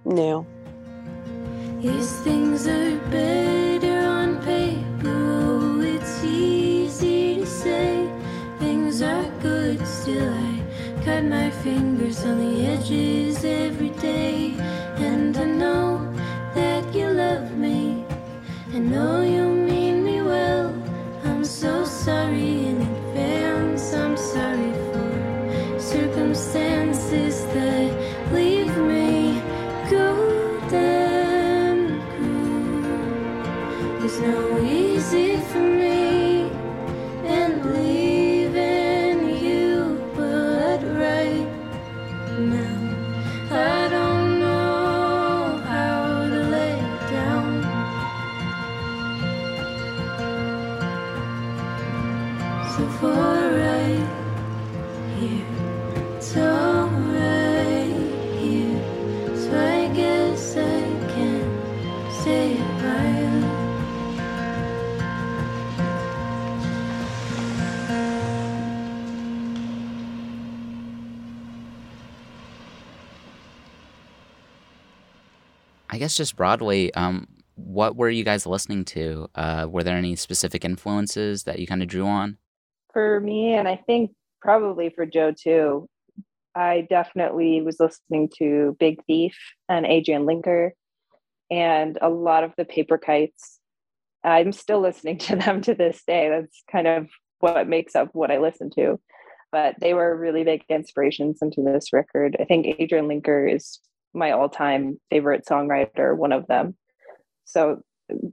new. 0.05 0.45
Yes, 1.79 2.11
things 2.19 2.67
are 2.67 2.95
better 3.09 3.66
Still, 10.07 10.33
I 10.33 10.63
cut 11.03 11.25
my 11.25 11.49
fingers 11.51 12.23
on 12.23 12.39
the 12.39 12.65
edges 12.65 13.43
every 13.43 13.89
day. 13.89 14.53
And 14.95 15.35
I 15.35 15.43
know 15.43 16.13
that 16.55 16.95
you 16.95 17.09
love 17.09 17.51
me. 17.57 18.05
I 18.73 18.79
know 18.79 19.17
sorry 19.23 19.46
I 75.97 75.99
guess 75.99 76.15
just 76.15 76.35
broadly, 76.35 76.93
um, 76.93 77.25
what 77.55 77.95
were 77.95 78.11
you 78.11 78.23
guys 78.23 78.45
listening 78.45 78.85
to? 78.85 79.27
Uh, 79.33 79.65
were 79.67 79.81
there 79.81 79.97
any 79.97 80.15
specific 80.15 80.63
influences 80.63 81.45
that 81.45 81.57
you 81.57 81.65
kind 81.65 81.81
of 81.81 81.87
drew 81.87 82.05
on? 82.05 82.37
For 82.93 83.19
me, 83.19 83.55
and 83.55 83.67
I 83.67 83.77
think 83.77 84.11
probably 84.39 84.91
for 84.91 85.07
Joe 85.07 85.31
too, 85.31 85.89
I 86.53 86.85
definitely 86.87 87.63
was 87.63 87.79
listening 87.79 88.29
to 88.37 88.77
Big 88.79 89.03
Thief 89.05 89.35
and 89.67 89.87
Adrianne 89.87 90.25
Lenker 90.25 90.69
and 91.49 91.97
a 91.99 92.09
lot 92.09 92.43
of 92.43 92.53
the 92.57 92.65
Paper 92.65 92.99
Kites. 92.99 93.57
I'm 94.23 94.51
still 94.51 94.81
listening 94.81 95.17
to 95.29 95.35
them 95.35 95.63
to 95.63 95.73
this 95.73 96.03
day. 96.05 96.29
That's 96.29 96.63
kind 96.71 96.85
of 96.85 97.09
what 97.39 97.67
makes 97.67 97.95
up 97.95 98.09
what 98.13 98.29
I 98.29 98.37
listen 98.37 98.69
to. 98.75 98.99
But 99.51 99.79
they 99.79 99.95
were 99.95 100.15
really 100.15 100.43
big 100.43 100.61
inspirations 100.69 101.39
into 101.41 101.63
this 101.63 101.91
record. 101.91 102.37
I 102.39 102.43
think 102.43 102.67
Adrianne 102.67 103.07
Lenker 103.11 103.51
is 103.51 103.79
my 104.13 104.31
all-time 104.31 104.99
favorite 105.09 105.45
songwriter, 105.45 106.15
one 106.15 106.31
of 106.31 106.47
them. 106.47 106.75
So 107.45 107.81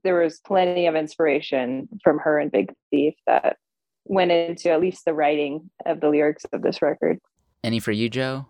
there 0.03 0.21
was 0.21 0.41
plenty 0.41 0.87
of 0.87 0.95
inspiration 0.95 1.89
from 2.03 2.19
her 2.19 2.39
and 2.39 2.51
Big 2.51 2.73
Thief 2.91 3.15
that 3.27 3.57
went 4.05 4.31
into 4.31 4.71
at 4.71 4.81
least 4.81 5.05
the 5.05 5.15
writing 5.15 5.71
of 5.87 6.01
the 6.01 6.09
lyrics 6.09 6.45
of 6.53 6.63
this 6.63 6.83
record. 6.83 7.19
Any 7.63 7.81
for 7.81 7.93
you, 7.93 8.09
Joe? 8.09 8.47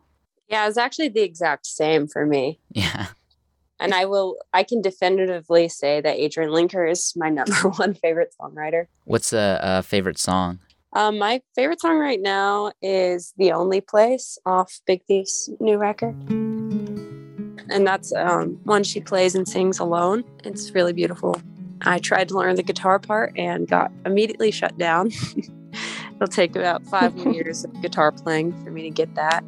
Yeah, 0.49 0.65
it 0.65 0.67
was 0.67 0.79
actually 0.79 1.09
the 1.09 1.23
exact 1.23 1.67
same 1.67 2.07
for 2.07 2.27
me. 2.27 2.61
Yeah. 2.71 3.07
And 3.81 3.95
I 3.95 4.05
will, 4.05 4.37
I 4.53 4.63
can 4.63 4.83
definitively 4.83 5.69
say 5.69 6.01
that 6.01 6.19
Adrianne 6.19 6.51
Lenker 6.51 6.91
is 6.91 7.13
my 7.17 7.29
number 7.29 7.55
one 7.77 7.95
favorite 7.95 8.35
songwriter. 8.41 8.87
What's 9.05 9.33
a, 9.33 9.59
a 9.63 9.83
favorite 9.83 10.19
song? 10.19 10.61
Um, 10.93 11.19
my 11.19 11.41
favorite 11.57 11.81
song 11.81 11.99
right 11.99 12.21
now 12.21 12.73
is 12.81 13.35
The 13.37 13.51
Only 13.53 13.81
Place 13.81 14.39
off 14.47 14.81
Big 14.87 15.03
Thief's 15.07 15.51
new 15.59 15.77
record. 15.77 16.15
And 17.71 17.87
that's 17.87 18.13
um, 18.15 18.59
one 18.65 18.85
she 18.85 19.01
plays 19.01 19.35
and 19.35 19.49
sings 19.49 19.79
alone. 19.79 20.25
It's 20.45 20.73
really 20.73 20.93
beautiful. 20.93 21.41
I 21.83 21.99
tried 21.99 22.29
to 22.29 22.39
learn 22.39 22.57
the 22.57 22.63
guitar 22.63 22.99
part 22.99 23.33
and 23.37 23.69
got 23.69 23.91
immediately 24.07 24.51
shut 24.51 24.77
down. 24.79 25.11
It'll 26.17 26.29
take 26.29 26.57
about 26.57 26.85
five 26.87 27.17
years 27.35 27.65
of 27.65 27.83
guitar 27.83 28.13
playing 28.13 28.53
for 28.65 28.71
me 28.71 28.83
to 28.83 28.91
get 28.91 29.15
that. 29.15 29.45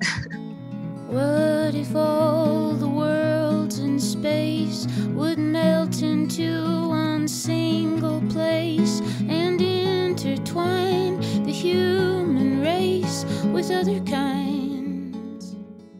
What 1.06 1.74
if 1.74 1.94
all 1.94 2.72
the 2.72 2.88
worlds 2.88 3.78
in 3.78 4.00
space 4.00 4.86
would 5.14 5.38
melt 5.38 6.02
into 6.02 6.88
one 6.88 7.28
single 7.28 8.20
place 8.28 9.00
and 9.28 9.60
intertwine 9.60 11.20
the 11.44 11.52
human 11.52 12.60
race 12.60 13.24
with 13.52 13.70
other 13.70 14.00
kinds? 14.00 14.75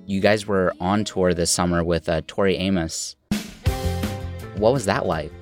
You 0.08 0.20
guys 0.20 0.46
were 0.46 0.72
on 0.78 1.02
tour 1.02 1.34
this 1.34 1.50
summer 1.50 1.82
with 1.82 2.08
uh, 2.08 2.22
Tori 2.28 2.54
Amos. 2.58 3.16
What 4.56 4.72
was 4.72 4.84
that 4.84 5.04
like? 5.04 5.32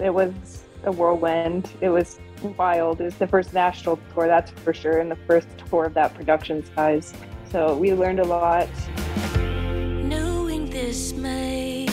It 0.00 0.12
was 0.12 0.64
a 0.82 0.90
whirlwind. 0.90 1.70
It 1.80 1.88
was 1.88 2.18
wild. 2.58 3.00
It 3.00 3.04
was 3.04 3.14
the 3.14 3.28
first 3.28 3.54
national 3.54 4.00
tour, 4.12 4.26
that's 4.26 4.50
for 4.50 4.74
sure, 4.74 4.98
and 4.98 5.08
the 5.08 5.18
first 5.28 5.46
tour 5.70 5.84
of 5.84 5.94
that 5.94 6.14
production 6.14 6.64
size. 6.74 7.14
So 7.52 7.76
we 7.76 7.94
learned 7.94 8.18
a 8.18 8.24
lot. 8.24 8.68
Knowing 9.36 10.68
this 10.68 11.12
may 11.12 11.86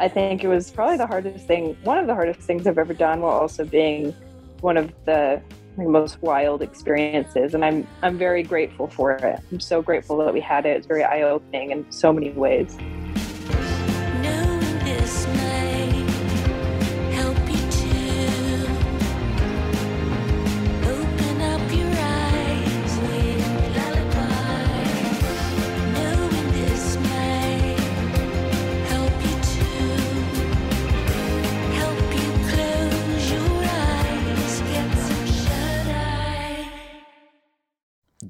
I 0.00 0.08
think 0.08 0.44
it 0.44 0.48
was 0.48 0.70
probably 0.70 0.96
the 0.96 1.06
hardest 1.06 1.46
thing, 1.46 1.76
one 1.82 1.98
of 1.98 2.06
the 2.06 2.14
hardest 2.14 2.40
things 2.40 2.66
I've 2.66 2.78
ever 2.78 2.94
done, 2.94 3.20
while 3.20 3.32
also 3.32 3.64
being 3.64 4.14
one 4.60 4.76
of 4.76 4.92
the 5.06 5.42
most 5.76 6.22
wild 6.22 6.62
experiences. 6.62 7.54
And 7.54 7.64
I'm 7.64 7.86
I'm 8.02 8.16
very 8.16 8.42
grateful 8.42 8.88
for 8.88 9.12
it. 9.12 9.40
I'm 9.50 9.60
so 9.60 9.82
grateful 9.82 10.16
that 10.18 10.32
we 10.32 10.40
had 10.40 10.66
it. 10.66 10.76
It's 10.76 10.86
very 10.86 11.04
eye 11.04 11.22
opening 11.22 11.72
in 11.72 11.90
so 11.90 12.12
many 12.12 12.30
ways. 12.30 12.76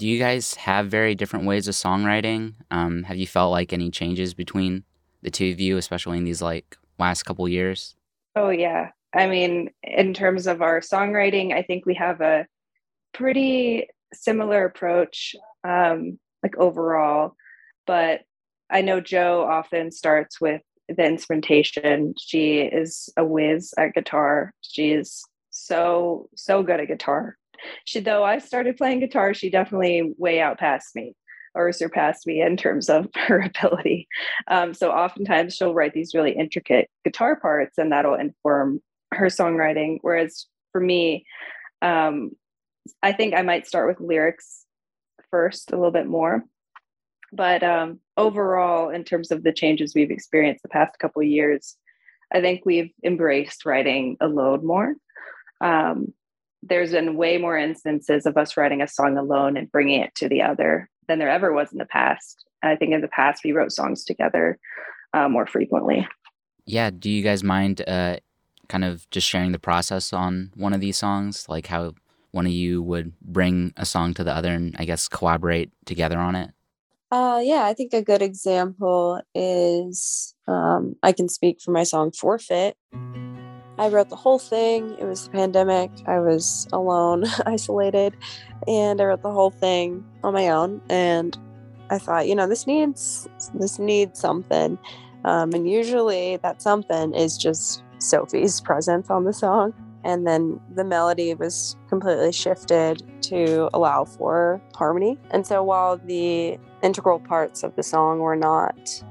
You 0.08 0.18
guys 0.18 0.54
have 0.54 0.86
very 0.88 1.14
different 1.14 1.46
ways 1.46 1.68
of 1.68 1.74
songwriting? 1.74 2.54
Um, 2.70 3.02
have 3.04 3.16
you 3.16 3.26
felt 3.26 3.52
like 3.52 3.72
any 3.72 3.90
changes 3.90 4.34
between 4.34 4.84
the 5.22 5.30
two 5.30 5.50
of 5.50 5.60
you, 5.60 5.76
especially 5.76 6.18
in 6.18 6.24
these 6.24 6.42
like 6.42 6.76
last 6.98 7.24
couple 7.24 7.48
years? 7.48 7.94
Oh 8.34 8.50
yeah. 8.50 8.90
I 9.14 9.26
mean, 9.26 9.70
in 9.82 10.14
terms 10.14 10.46
of 10.46 10.62
our 10.62 10.80
songwriting, 10.80 11.54
I 11.54 11.62
think 11.62 11.86
we 11.86 11.94
have 11.94 12.20
a 12.20 12.46
pretty 13.12 13.88
similar 14.12 14.64
approach, 14.64 15.34
um, 15.64 16.18
like 16.42 16.56
overall. 16.58 17.34
But 17.86 18.22
I 18.70 18.82
know 18.82 19.00
Joe 19.00 19.46
often 19.50 19.90
starts 19.90 20.40
with 20.40 20.62
the 20.88 21.04
instrumentation. 21.04 22.14
She 22.18 22.58
is 22.58 23.08
a 23.16 23.24
whiz 23.24 23.72
at 23.78 23.94
guitar. 23.94 24.52
She 24.60 24.90
is 24.92 25.24
so 25.50 26.28
so 26.36 26.62
good 26.62 26.80
at 26.80 26.88
guitar. 26.88 27.37
She 27.84 28.00
though 28.00 28.24
I 28.24 28.38
started 28.38 28.76
playing 28.76 29.00
guitar, 29.00 29.34
she 29.34 29.50
definitely 29.50 30.14
way 30.18 30.40
out 30.40 30.58
past 30.58 30.94
me 30.94 31.14
or 31.54 31.72
surpassed 31.72 32.26
me 32.26 32.40
in 32.40 32.56
terms 32.56 32.88
of 32.88 33.08
her 33.16 33.40
ability. 33.40 34.08
Um, 34.46 34.74
so 34.74 34.90
oftentimes 34.90 35.54
she'll 35.54 35.74
write 35.74 35.94
these 35.94 36.14
really 36.14 36.32
intricate 36.32 36.88
guitar 37.04 37.36
parts, 37.36 37.78
and 37.78 37.92
that'll 37.92 38.14
inform 38.14 38.80
her 39.12 39.26
songwriting. 39.26 39.98
Whereas 40.02 40.46
for 40.72 40.80
me, 40.80 41.26
um, 41.82 42.30
I 43.02 43.12
think 43.12 43.34
I 43.34 43.42
might 43.42 43.66
start 43.66 43.88
with 43.88 44.06
lyrics 44.06 44.64
first 45.30 45.72
a 45.72 45.76
little 45.76 45.90
bit 45.90 46.06
more. 46.06 46.44
But 47.32 47.62
um, 47.62 48.00
overall, 48.16 48.88
in 48.88 49.04
terms 49.04 49.30
of 49.30 49.42
the 49.42 49.52
changes 49.52 49.94
we've 49.94 50.10
experienced 50.10 50.62
the 50.62 50.68
past 50.68 50.98
couple 50.98 51.22
years, 51.22 51.76
I 52.32 52.40
think 52.40 52.62
we've 52.64 52.90
embraced 53.04 53.66
writing 53.66 54.16
alone 54.20 54.66
more. 54.66 54.94
Um, 55.60 56.14
there's 56.62 56.92
been 56.92 57.16
way 57.16 57.38
more 57.38 57.56
instances 57.56 58.26
of 58.26 58.36
us 58.36 58.56
writing 58.56 58.82
a 58.82 58.88
song 58.88 59.16
alone 59.16 59.56
and 59.56 59.70
bringing 59.70 60.00
it 60.00 60.14
to 60.16 60.28
the 60.28 60.42
other 60.42 60.88
than 61.06 61.18
there 61.18 61.30
ever 61.30 61.52
was 61.52 61.72
in 61.72 61.78
the 61.78 61.86
past. 61.86 62.44
I 62.62 62.76
think 62.76 62.92
in 62.92 63.00
the 63.00 63.08
past 63.08 63.42
we 63.44 63.52
wrote 63.52 63.72
songs 63.72 64.04
together 64.04 64.58
uh, 65.14 65.28
more 65.28 65.46
frequently. 65.46 66.06
Yeah. 66.66 66.90
Do 66.90 67.10
you 67.10 67.22
guys 67.22 67.42
mind 67.42 67.82
uh, 67.86 68.16
kind 68.68 68.84
of 68.84 69.08
just 69.10 69.26
sharing 69.26 69.52
the 69.52 69.58
process 69.58 70.12
on 70.12 70.52
one 70.54 70.72
of 70.72 70.80
these 70.80 70.98
songs? 70.98 71.48
Like 71.48 71.66
how 71.66 71.94
one 72.32 72.46
of 72.46 72.52
you 72.52 72.82
would 72.82 73.12
bring 73.20 73.72
a 73.76 73.86
song 73.86 74.12
to 74.14 74.24
the 74.24 74.34
other 74.34 74.52
and 74.52 74.74
I 74.78 74.84
guess 74.84 75.08
collaborate 75.08 75.70
together 75.86 76.18
on 76.18 76.34
it? 76.34 76.50
Uh, 77.10 77.40
yeah, 77.42 77.64
I 77.64 77.72
think 77.72 77.94
a 77.94 78.02
good 78.02 78.20
example 78.20 79.22
is 79.34 80.34
um, 80.46 80.94
I 81.02 81.12
can 81.12 81.28
speak 81.28 81.60
for 81.62 81.70
my 81.70 81.84
song 81.84 82.12
Forfeit. 82.12 82.76
I 83.78 83.88
wrote 83.88 84.08
the 84.08 84.16
whole 84.16 84.40
thing. 84.40 84.96
It 84.98 85.04
was 85.04 85.24
the 85.24 85.30
pandemic. 85.30 85.90
I 86.06 86.18
was 86.18 86.66
alone, 86.72 87.24
isolated, 87.46 88.16
and 88.66 89.00
I 89.00 89.04
wrote 89.04 89.22
the 89.22 89.30
whole 89.30 89.50
thing 89.50 90.04
on 90.24 90.34
my 90.34 90.48
own. 90.48 90.82
And 90.90 91.38
I 91.90 91.98
thought, 91.98 92.26
you 92.26 92.34
know, 92.34 92.48
this 92.48 92.66
needs 92.66 93.28
this 93.54 93.78
needs 93.78 94.18
something. 94.18 94.78
Um, 95.24 95.52
and 95.52 95.68
usually 95.68 96.36
that 96.38 96.60
something 96.60 97.14
is 97.14 97.38
just 97.38 97.82
Sophie's 97.98 98.60
presence 98.68 99.10
on 99.10 99.24
the 99.24 99.32
song. 99.32 99.74
And 100.04 100.26
then 100.26 100.60
the 100.74 100.84
melody 100.84 101.34
was 101.34 101.76
completely 101.88 102.32
shifted 102.32 103.02
to 103.22 103.68
allow 103.74 104.04
for 104.04 104.60
harmony. 104.74 105.18
And 105.30 105.46
so 105.46 105.62
while 105.62 105.98
the 105.98 106.58
integral 106.82 107.20
parts 107.20 107.62
of 107.62 107.74
the 107.76 107.82
song 107.82 108.20
were 108.20 108.36
not 108.36 109.04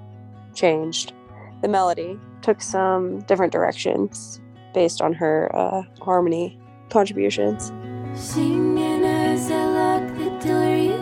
changed, 0.56 1.14
the 1.62 1.68
melody 1.68 2.20
took 2.42 2.62
some 2.62 3.20
different 3.22 3.52
directions 3.52 4.40
based 4.78 5.02
on 5.02 5.12
her 5.12 5.50
uh, 5.56 5.82
harmony 6.04 6.56
contributions. 6.92 7.72
Singing 8.14 9.04
as 9.04 9.50
I 9.50 9.66
lock 9.80 10.06
the 10.20 10.30
door, 10.48 10.70
you 10.76 11.00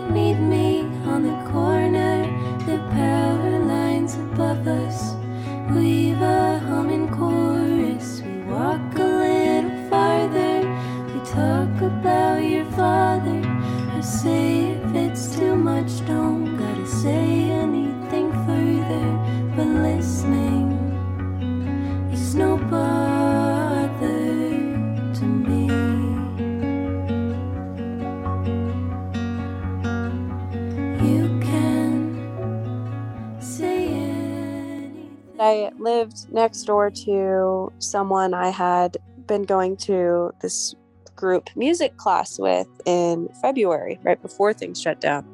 lived 36.05 36.31
next 36.31 36.63
door 36.63 36.89
to 36.91 37.71
someone 37.79 38.33
I 38.33 38.49
had 38.49 38.97
been 39.27 39.43
going 39.43 39.75
to 39.77 40.31
this 40.41 40.75
group 41.15 41.49
music 41.55 41.97
class 41.97 42.37
with 42.37 42.67
in 42.85 43.29
February, 43.41 43.99
right 44.03 44.21
before 44.21 44.53
things 44.53 44.81
shut 44.81 45.01
down. 45.01 45.25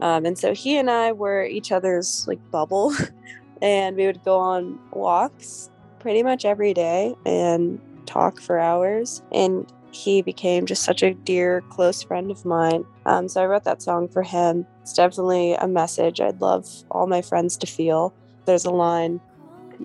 Um, 0.00 0.24
and 0.24 0.38
so 0.38 0.54
he 0.54 0.76
and 0.76 0.90
I 0.90 1.12
were 1.12 1.44
each 1.44 1.72
other's 1.72 2.26
like 2.28 2.38
bubble, 2.50 2.94
and 3.62 3.96
we 3.96 4.06
would 4.06 4.22
go 4.24 4.38
on 4.38 4.78
walks 4.92 5.70
pretty 5.98 6.22
much 6.22 6.44
every 6.44 6.74
day 6.74 7.14
and 7.24 7.80
talk 8.06 8.40
for 8.40 8.58
hours. 8.58 9.22
And 9.32 9.70
he 9.90 10.22
became 10.22 10.66
just 10.66 10.84
such 10.84 11.02
a 11.02 11.14
dear, 11.14 11.62
close 11.70 12.02
friend 12.02 12.30
of 12.30 12.44
mine. 12.44 12.84
Um, 13.06 13.28
so 13.28 13.42
I 13.42 13.46
wrote 13.46 13.64
that 13.64 13.82
song 13.82 14.08
for 14.08 14.22
him. 14.22 14.66
It's 14.82 14.94
definitely 14.94 15.54
a 15.54 15.68
message 15.68 16.20
I'd 16.20 16.40
love 16.40 16.66
all 16.90 17.06
my 17.06 17.22
friends 17.22 17.56
to 17.58 17.66
feel. 17.66 18.14
There's 18.46 18.64
a 18.64 18.70
line 18.70 19.20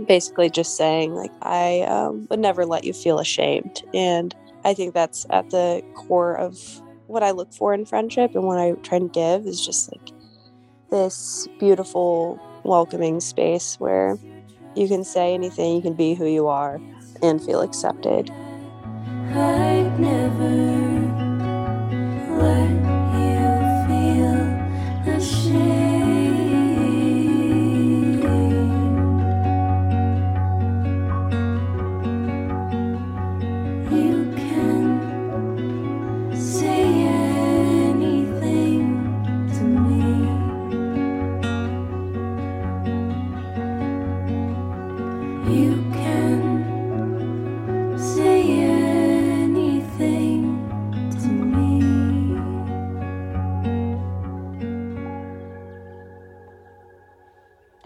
basically 0.05 0.49
just 0.49 0.77
saying 0.77 1.13
like 1.13 1.31
i 1.41 1.81
um, 1.81 2.27
would 2.29 2.39
never 2.39 2.65
let 2.65 2.83
you 2.83 2.93
feel 2.93 3.19
ashamed. 3.19 3.81
And 3.93 4.35
i 4.63 4.73
think 4.73 4.93
that's 4.93 5.25
at 5.29 5.49
the 5.49 5.81
core 5.95 6.35
of 6.35 6.57
what 7.07 7.23
i 7.23 7.31
look 7.31 7.53
for 7.53 7.73
in 7.73 7.85
friendship 7.85 8.35
and 8.35 8.43
what 8.43 8.59
i 8.59 8.71
try 8.83 8.99
to 8.99 9.07
give 9.07 9.45
is 9.45 9.65
just 9.65 9.91
like 9.91 10.11
this 10.89 11.47
beautiful 11.59 12.39
welcoming 12.63 13.19
space 13.19 13.75
where 13.79 14.17
you 14.75 14.87
can 14.87 15.03
say 15.03 15.33
anything 15.33 15.75
you 15.75 15.81
can 15.81 15.93
be 15.93 16.13
who 16.13 16.25
you 16.25 16.47
are 16.47 16.79
and 17.21 17.41
feel 17.41 17.61
accepted 17.61 18.29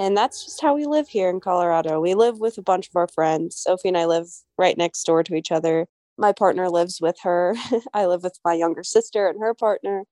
and 0.01 0.17
that's 0.17 0.43
just 0.43 0.61
how 0.61 0.75
we 0.75 0.85
live 0.85 1.07
here 1.07 1.29
in 1.29 1.39
colorado 1.39 1.99
we 1.99 2.13
live 2.13 2.39
with 2.39 2.57
a 2.57 2.61
bunch 2.61 2.87
of 2.87 2.95
our 2.95 3.07
friends 3.07 3.57
sophie 3.57 3.87
and 3.87 3.97
i 3.97 4.05
live 4.05 4.27
right 4.57 4.77
next 4.77 5.03
door 5.03 5.23
to 5.23 5.35
each 5.35 5.51
other 5.51 5.87
my 6.17 6.31
partner 6.31 6.69
lives 6.69 6.99
with 7.01 7.15
her 7.23 7.55
i 7.93 8.05
live 8.05 8.23
with 8.23 8.37
my 8.43 8.53
younger 8.53 8.83
sister 8.83 9.27
and 9.27 9.39
her 9.39 9.53
partner 9.53 10.03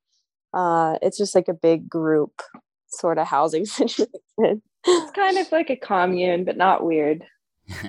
uh, 0.52 0.96
it's 1.00 1.16
just 1.16 1.36
like 1.36 1.46
a 1.46 1.54
big 1.54 1.88
group 1.88 2.42
sort 2.88 3.18
of 3.18 3.26
housing 3.26 3.64
situation 3.66 4.62
It's 4.86 5.12
kind 5.12 5.38
of 5.38 5.50
like 5.52 5.70
a 5.70 5.76
commune, 5.76 6.44
but 6.44 6.56
not 6.56 6.84
weird. 6.84 7.24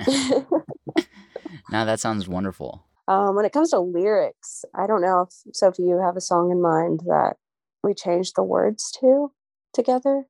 now 1.72 1.86
that 1.86 2.00
sounds 2.00 2.28
wonderful. 2.28 2.86
Um, 3.08 3.36
when 3.36 3.46
it 3.46 3.54
comes 3.54 3.72
to 3.72 3.80
lyrics, 3.80 4.64
I 4.76 4.88
don't 4.88 5.02
know 5.02 5.22
if 5.22 5.56
Sophie, 5.56 5.84
you 5.84 6.00
have 6.00 6.18
a 6.18 6.22
song 6.22 6.52
in 6.52 6.62
mind 6.62 7.02
that 7.06 7.36
we 7.84 7.94
changed 7.94 8.36
the 8.36 8.44
words 8.44 8.92
to 9.00 9.32
together. 9.74 10.26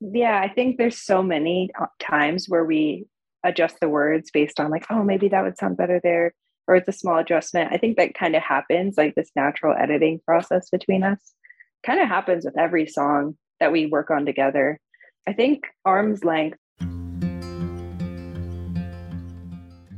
Yeah, 0.00 0.40
I 0.42 0.48
think 0.48 0.76
there's 0.76 0.98
so 0.98 1.22
many 1.22 1.70
uh, 1.80 1.86
times 1.98 2.46
where 2.48 2.64
we 2.64 3.06
adjust 3.44 3.80
the 3.80 3.88
words 3.88 4.30
based 4.30 4.60
on 4.60 4.70
like, 4.70 4.86
oh, 4.90 5.02
maybe 5.02 5.28
that 5.28 5.44
would 5.44 5.58
sound 5.58 5.76
better 5.76 6.00
there, 6.02 6.34
or 6.66 6.76
it's 6.76 6.88
a 6.88 6.92
small 6.92 7.18
adjustment. 7.18 7.72
I 7.72 7.78
think 7.78 7.96
that 7.96 8.14
kind 8.14 8.34
of 8.34 8.42
happens, 8.42 8.96
like 8.96 9.14
this 9.14 9.30
natural 9.36 9.74
editing 9.78 10.20
process 10.26 10.70
between 10.70 11.04
us 11.04 11.34
kind 11.84 12.00
of 12.00 12.08
happens 12.08 12.44
with 12.44 12.58
every 12.58 12.86
song 12.86 13.36
that 13.60 13.72
we 13.72 13.86
work 13.86 14.10
on 14.10 14.26
together. 14.26 14.80
I 15.26 15.32
think 15.32 15.64
Arm's 15.84 16.24
Length, 16.24 16.58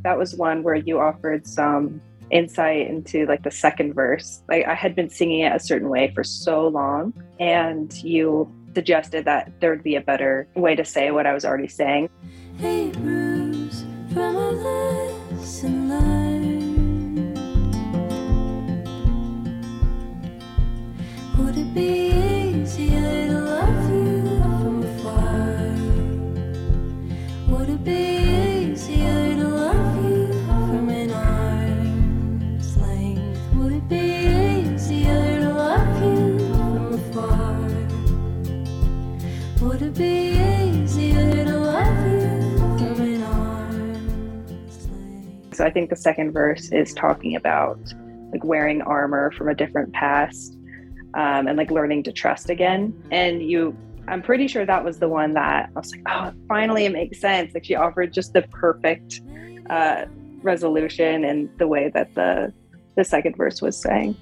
that 0.02 0.18
was 0.18 0.36
one 0.36 0.62
where 0.62 0.76
you 0.76 1.00
offered 1.00 1.46
some 1.46 2.00
insight 2.30 2.88
into 2.88 3.26
like 3.26 3.42
the 3.44 3.50
second 3.50 3.94
verse. 3.94 4.42
Like 4.48 4.66
I 4.66 4.74
had 4.74 4.94
been 4.94 5.08
singing 5.08 5.40
it 5.40 5.54
a 5.54 5.60
certain 5.60 5.88
way 5.88 6.12
for 6.14 6.24
so 6.24 6.68
long, 6.68 7.12
and 7.40 7.92
you 8.02 8.52
suggested 8.76 9.24
that 9.24 9.50
there 9.58 9.70
would 9.70 9.82
be 9.82 9.96
a 9.96 10.02
better 10.02 10.46
way 10.54 10.76
to 10.76 10.84
say 10.84 11.10
what 11.10 11.24
I 11.26 11.32
was 11.32 11.46
already 11.46 11.66
saying. 11.66 12.10
Hey, 12.58 12.90
Bruce. 12.90 13.86
Would 21.38 21.56
it 21.56 21.72
be 21.72 22.10
easier 22.52 23.28
to 23.28 23.40
love 23.40 23.85
So 45.56 45.64
I 45.64 45.70
think 45.70 45.88
the 45.88 45.96
second 45.96 46.32
verse 46.32 46.70
is 46.70 46.92
talking 46.92 47.34
about 47.34 47.78
like 48.30 48.44
wearing 48.44 48.82
armor 48.82 49.32
from 49.32 49.48
a 49.48 49.54
different 49.54 49.90
past 49.94 50.54
um, 51.14 51.48
and 51.48 51.56
like 51.56 51.70
learning 51.70 52.02
to 52.02 52.12
trust 52.12 52.50
again. 52.50 52.92
And 53.10 53.42
you, 53.42 53.74
I'm 54.06 54.20
pretty 54.20 54.48
sure 54.48 54.66
that 54.66 54.84
was 54.84 54.98
the 54.98 55.08
one 55.08 55.32
that 55.32 55.70
I 55.74 55.78
was 55.78 55.90
like, 55.92 56.02
oh, 56.08 56.32
finally 56.46 56.84
it 56.84 56.92
makes 56.92 57.18
sense. 57.18 57.54
Like 57.54 57.64
she 57.64 57.74
offered 57.74 58.12
just 58.12 58.34
the 58.34 58.42
perfect 58.42 59.22
uh, 59.70 60.04
resolution 60.42 61.24
and 61.24 61.48
the 61.58 61.68
way 61.68 61.90
that 61.94 62.14
the 62.14 62.52
the 62.96 63.04
second 63.04 63.36
verse 63.36 63.62
was 63.62 63.80
saying. 63.80 64.14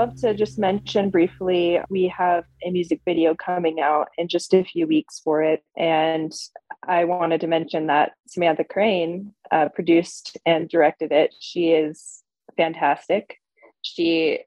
Love 0.00 0.16
to 0.22 0.32
just 0.32 0.58
mention 0.58 1.10
briefly 1.10 1.78
we 1.90 2.08
have 2.08 2.44
a 2.66 2.70
music 2.70 3.02
video 3.04 3.34
coming 3.34 3.80
out 3.80 4.08
in 4.16 4.28
just 4.28 4.54
a 4.54 4.64
few 4.64 4.86
weeks 4.86 5.20
for 5.22 5.42
it. 5.42 5.62
And 5.76 6.32
I 6.88 7.04
wanted 7.04 7.42
to 7.42 7.46
mention 7.46 7.86
that 7.88 8.12
Samantha 8.26 8.64
Crain 8.64 9.34
uh, 9.50 9.68
produced 9.68 10.38
and 10.46 10.70
directed 10.70 11.12
it. 11.12 11.34
She 11.38 11.72
is 11.72 12.22
fantastic. 12.56 13.36
She, 13.82 14.38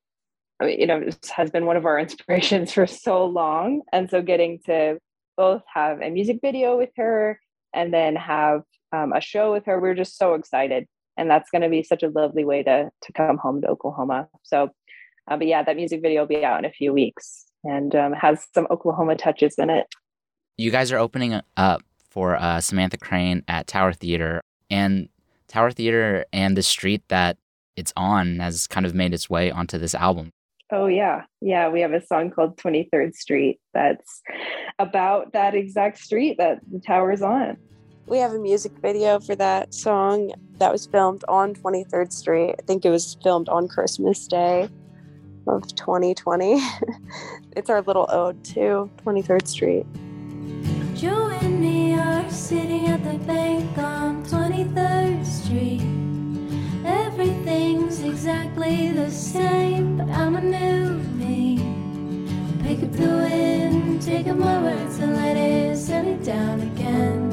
you 0.60 0.88
know, 0.88 1.08
has 1.36 1.52
been 1.52 1.68
one 1.68 1.78
of 1.78 1.86
our 1.86 2.00
inspirations 2.06 2.74
for 2.74 2.88
so 2.88 3.24
long. 3.24 3.84
And 3.94 4.10
so 4.10 4.24
getting 4.24 4.60
to 4.66 4.98
both 5.38 5.62
have 5.72 6.02
a 6.02 6.10
music 6.10 6.40
video 6.42 6.80
with 6.80 6.90
her 6.98 7.40
and 7.76 7.94
then 7.94 8.16
have 8.16 8.64
um, 8.92 9.14
a 9.14 9.22
show 9.22 9.52
with 9.52 9.68
her, 9.68 9.80
we're 9.80 9.94
just 9.94 10.18
so 10.18 10.34
excited. 10.34 10.88
And 11.16 11.30
that's 11.30 11.52
going 11.52 11.62
to 11.62 11.70
be 11.70 11.84
such 11.84 12.02
a 12.02 12.10
lovely 12.10 12.44
way 12.44 12.64
to 12.64 12.90
to 13.04 13.14
come 13.14 13.38
home 13.38 13.62
to 13.62 13.68
Oklahoma. 13.68 14.30
So, 14.42 14.72
uh, 15.28 15.38
but 15.38 15.48
yeah, 15.48 15.64
that 15.64 15.76
music 15.76 16.02
video 16.02 16.22
will 16.22 16.28
be 16.28 16.44
out 16.44 16.60
in 16.60 16.66
a 16.66 16.72
few 16.72 16.94
weeks 16.94 17.46
and 17.64 17.96
um, 17.96 18.14
has 18.14 18.46
some 18.54 18.68
Oklahoma 18.70 19.16
touches 19.16 19.56
in 19.58 19.70
it. 19.70 19.88
You 20.58 20.72
guys 20.72 20.92
are 20.92 20.98
opening 20.98 21.40
up 21.58 21.82
for 22.10 22.36
uh, 22.36 22.62
Samantha 22.62 22.98
Crain 22.98 23.44
at 23.48 23.68
Tower 23.68 23.94
Theater, 23.94 24.42
and 24.70 25.10
Tower 25.48 25.72
Theater 25.72 26.26
and 26.32 26.56
the 26.56 26.62
street 26.62 27.02
that 27.08 27.38
it's 27.76 27.94
on 27.98 28.40
has 28.40 28.68
kind 28.68 28.86
of 28.86 28.94
made 28.94 29.14
its 29.14 29.30
way 29.30 29.50
onto 29.50 29.78
this 29.78 29.96
album. 29.96 30.32
Oh 30.72 30.88
yeah. 30.88 31.24
Yeah, 31.42 31.70
we 31.70 31.82
have 31.82 31.94
a 31.94 32.06
song 32.06 32.32
called 32.32 32.58
23rd 32.58 33.16
Street 33.16 33.60
that's 33.74 34.22
about 34.80 35.34
that 35.34 35.56
exact 35.56 36.00
street 36.00 36.38
that 36.38 36.60
the 36.72 36.80
tower's 36.80 37.22
on. 37.22 37.58
We 38.06 38.18
have 38.18 38.34
a 38.34 38.40
music 38.40 38.74
video 38.82 39.20
for 39.20 39.36
that 39.36 39.74
song 39.74 40.34
that 40.58 40.72
was 40.72 40.86
filmed 40.86 41.24
on 41.28 41.54
23rd 41.54 42.12
Street. 42.12 42.56
I 42.60 42.62
think 42.66 42.86
it 42.86 42.90
was 42.90 43.18
filmed 43.24 43.50
on 43.50 43.68
Christmas 43.68 44.28
Day 44.28 44.70
of 45.48 45.76
2020. 45.76 46.62
it's 47.56 47.70
our 47.70 47.82
little 47.82 48.08
ode 48.10 48.44
to 48.46 48.90
23rd 49.06 49.48
Street. 49.48 49.86
Joe 50.96 51.30
and 51.42 51.60
me 51.60 51.96
are 51.96 52.30
sitting 52.30 52.88
at 52.88 53.04
the 53.04 53.18
bank 53.26 53.78
on 53.78 54.24
23rd 54.26 55.26
Street. 55.26 55.82
Everything's 56.86 58.02
exactly 58.04 58.92
the 58.92 59.10
same, 59.10 59.98
but 59.98 60.10
I'm 60.10 60.36
a 60.36 60.42
new 60.42 60.98
me. 61.18 61.58
Pick 62.64 62.84
up 62.84 62.92
the 62.94 63.08
wind, 63.08 64.02
take 64.02 64.28
up 64.28 64.38
my 64.38 64.62
words 64.62 65.00
and 65.00 65.16
let 65.16 65.38
it 65.38 65.78
set 65.78 66.06
it 66.06 66.24
down 66.24 66.62
again. 66.62 67.32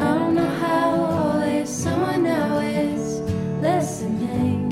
I 0.00 0.18
don't 0.18 0.34
know 0.34 0.46
how, 0.46 0.90
always 1.04 1.68
someone 1.68 2.22
now 2.22 2.58
is 2.58 3.20
listening. 3.60 4.71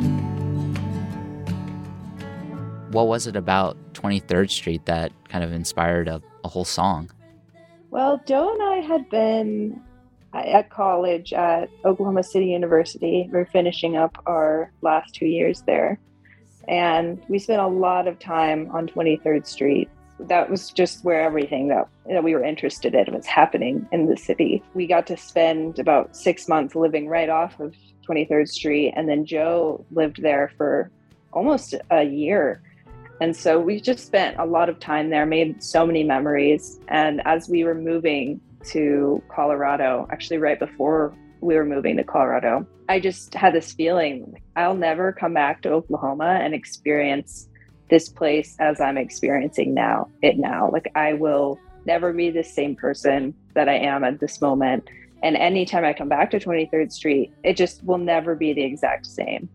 What 2.91 3.07
was 3.07 3.29
it 3.29 3.37
about 3.37 3.77
23rd 3.95 4.51
Street 4.51 4.87
that 4.87 5.13
kind 5.29 5.45
of 5.45 5.53
inspired 5.53 6.09
a, 6.09 6.21
a 6.43 6.49
whole 6.49 6.65
song? 6.65 7.09
Well, 7.91 8.21
Joe 8.27 8.53
and 8.53 8.63
I 8.63 8.77
had 8.77 9.09
been 9.11 9.81
at 10.33 10.71
college 10.71 11.33
at 11.33 11.71
Oklahoma 11.85 12.25
City 12.25 12.47
University. 12.47 13.29
We're 13.33 13.47
finishing 13.47 13.97
up 13.97 14.21
our 14.27 14.73
last 14.83 15.15
two 15.15 15.27
years 15.27 15.63
there. 15.63 16.01
And 16.67 17.23
we 17.29 17.39
spent 17.39 17.61
a 17.61 17.67
lot 17.67 18.09
of 18.09 18.19
time 18.19 18.69
on 18.73 18.89
23rd 18.89 19.47
Street. 19.47 19.89
That 20.19 20.51
was 20.51 20.71
just 20.71 21.05
where 21.05 21.21
everything 21.21 21.69
that, 21.69 21.89
that 22.09 22.25
we 22.25 22.35
were 22.35 22.45
interested 22.45 22.95
in 22.95 23.15
was 23.15 23.27
happening 23.27 23.89
in 23.93 24.07
the 24.07 24.17
city. 24.17 24.63
We 24.75 24.89
got 24.89 25.07
to 25.09 25.17
spend 25.17 25.79
about 25.79 26.17
six 26.17 26.49
months 26.49 26.75
living 26.75 27.09
right 27.09 27.29
off 27.29 27.59
of 27.61 27.75
23rd 28.09 28.49
Street. 28.49 28.95
And 28.97 29.09
then 29.09 29.25
Joe 29.25 29.85
lived 29.93 30.23
there 30.23 30.53
for 30.57 30.91
almost 31.33 31.75
a 31.91 32.03
year. 32.03 32.63
And 33.21 33.37
so 33.37 33.61
we 33.61 33.81
just 33.81 34.07
spent 34.07 34.39
a 34.39 34.47
lot 34.47 34.69
of 34.69 34.81
time 34.81 35.11
there, 35.11 35.27
made 35.27 35.63
so 35.63 35.87
many 35.87 36.03
memories. 36.03 36.81
And 36.89 37.21
as 37.27 37.49
we 37.49 37.65
were 37.65 37.75
moving 37.75 38.41
to 38.71 39.23
Colorado, 39.29 40.07
actually, 40.11 40.39
right 40.39 40.59
before 40.59 41.15
we 41.41 41.55
were 41.55 41.65
moving 41.65 41.97
to 41.99 42.05
Colorado, 42.05 42.67
I 42.89 42.99
just 42.99 43.35
had 43.35 43.55
this 43.55 43.73
feeling 43.73 44.41
I'll 44.57 44.75
never 44.75 45.13
come 45.13 45.35
back 45.35 45.63
to 45.63 45.71
Oklahoma 45.71 46.39
and 46.43 46.55
experience 46.55 47.49
this 47.91 48.09
place 48.09 48.57
as 48.59 48.81
I'm 48.81 48.97
experiencing 48.97 49.75
now, 49.75 50.09
it 50.23 50.39
now. 50.39 50.71
Like, 50.71 50.91
I 50.95 51.13
will 51.13 51.59
never 51.87 52.13
be 52.13 52.31
the 52.31 52.45
same 52.45 52.75
person 52.75 53.35
that 53.55 53.69
I 53.69 53.75
am 53.75 54.05
at 54.05 54.21
this 54.21 54.41
moment. 54.41 54.89
And 55.23 55.37
anytime 55.37 55.85
I 55.85 55.93
come 55.93 56.09
back 56.09 56.31
to 56.31 56.41
23rd 56.41 56.91
Street, 56.93 57.33
it 57.45 57.57
just 57.57 57.85
will 57.85 57.99
never 57.99 58.35
be 58.35 58.53
the 58.53 58.63
exact 58.63 59.07
same. 59.07 59.49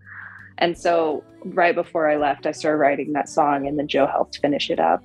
And 0.57 0.77
so, 0.77 1.23
right 1.43 1.75
before 1.75 2.09
I 2.09 2.17
left, 2.17 2.45
I 2.45 2.51
started 2.51 2.77
writing 2.77 3.13
that 3.13 3.29
song, 3.29 3.67
and 3.67 3.77
then 3.77 3.87
Joe 3.87 4.07
helped 4.07 4.39
finish 4.39 4.69
it 4.69 4.79
up. 4.79 5.03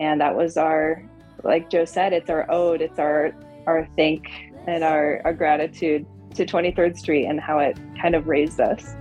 And 0.00 0.20
that 0.20 0.36
was 0.36 0.56
our 0.56 1.02
like 1.42 1.70
Joe 1.70 1.84
said, 1.84 2.12
it's 2.12 2.30
our 2.30 2.50
ode, 2.50 2.80
it's 2.80 2.98
our 2.98 3.32
our 3.66 3.88
thank 3.96 4.28
and 4.66 4.82
our, 4.82 5.20
our 5.24 5.34
gratitude 5.34 6.06
to 6.34 6.44
23rd 6.44 6.96
Street 6.96 7.26
and 7.26 7.40
how 7.40 7.58
it 7.58 7.78
kind 8.00 8.14
of 8.14 8.26
raised 8.26 8.60
us. 8.60 8.94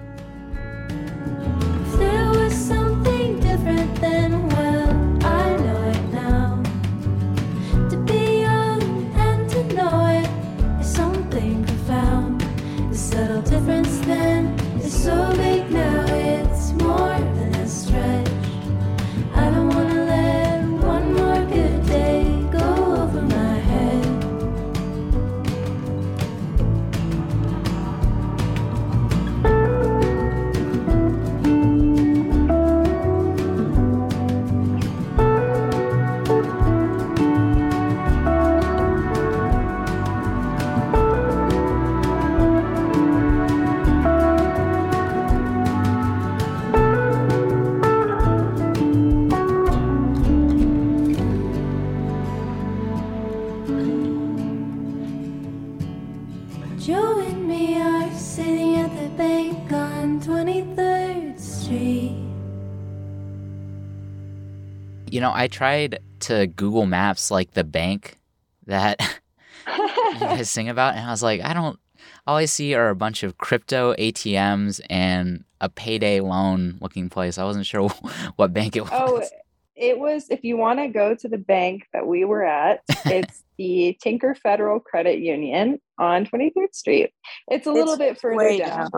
Know, 65.23 65.33
I 65.33 65.47
tried 65.47 65.99
to 66.21 66.47
Google 66.47 66.85
Maps 66.85 67.31
like 67.31 67.51
the 67.51 67.63
bank 67.63 68.19
that 68.67 68.99
you 69.67 70.19
guys 70.19 70.49
sing 70.49 70.69
about, 70.69 70.95
and 70.95 71.05
I 71.05 71.09
was 71.09 71.23
like, 71.23 71.41
I 71.41 71.53
don't. 71.53 71.79
All 72.27 72.35
I 72.37 72.45
see 72.45 72.73
are 72.73 72.89
a 72.89 72.95
bunch 72.95 73.23
of 73.23 73.37
crypto 73.37 73.93
ATMs 73.95 74.81
and 74.89 75.43
a 75.59 75.69
payday 75.69 76.19
loan 76.19 76.77
looking 76.79 77.09
place. 77.09 77.37
I 77.37 77.43
wasn't 77.43 77.65
sure 77.65 77.89
what 78.35 78.53
bank 78.53 78.75
it 78.75 78.83
oh, 78.91 79.13
was. 79.13 79.29
Oh, 79.33 79.37
it 79.75 79.97
was 79.97 80.27
if 80.29 80.43
you 80.43 80.55
want 80.55 80.79
to 80.79 80.87
go 80.87 81.15
to 81.15 81.27
the 81.27 81.37
bank 81.37 81.87
that 81.93 82.05
we 82.05 82.25
were 82.25 82.43
at, 82.43 82.81
it's 83.05 83.43
the 83.57 83.97
Tinker 84.01 84.35
Federal 84.35 84.79
Credit 84.79 85.19
Union 85.19 85.81
on 85.97 86.25
23rd 86.25 86.73
Street. 86.73 87.13
It's 87.49 87.65
a 87.65 87.71
little 87.71 87.93
It's 87.93 87.99
bit 87.99 88.21
further 88.21 88.35
way 88.35 88.59
down. 88.59 88.89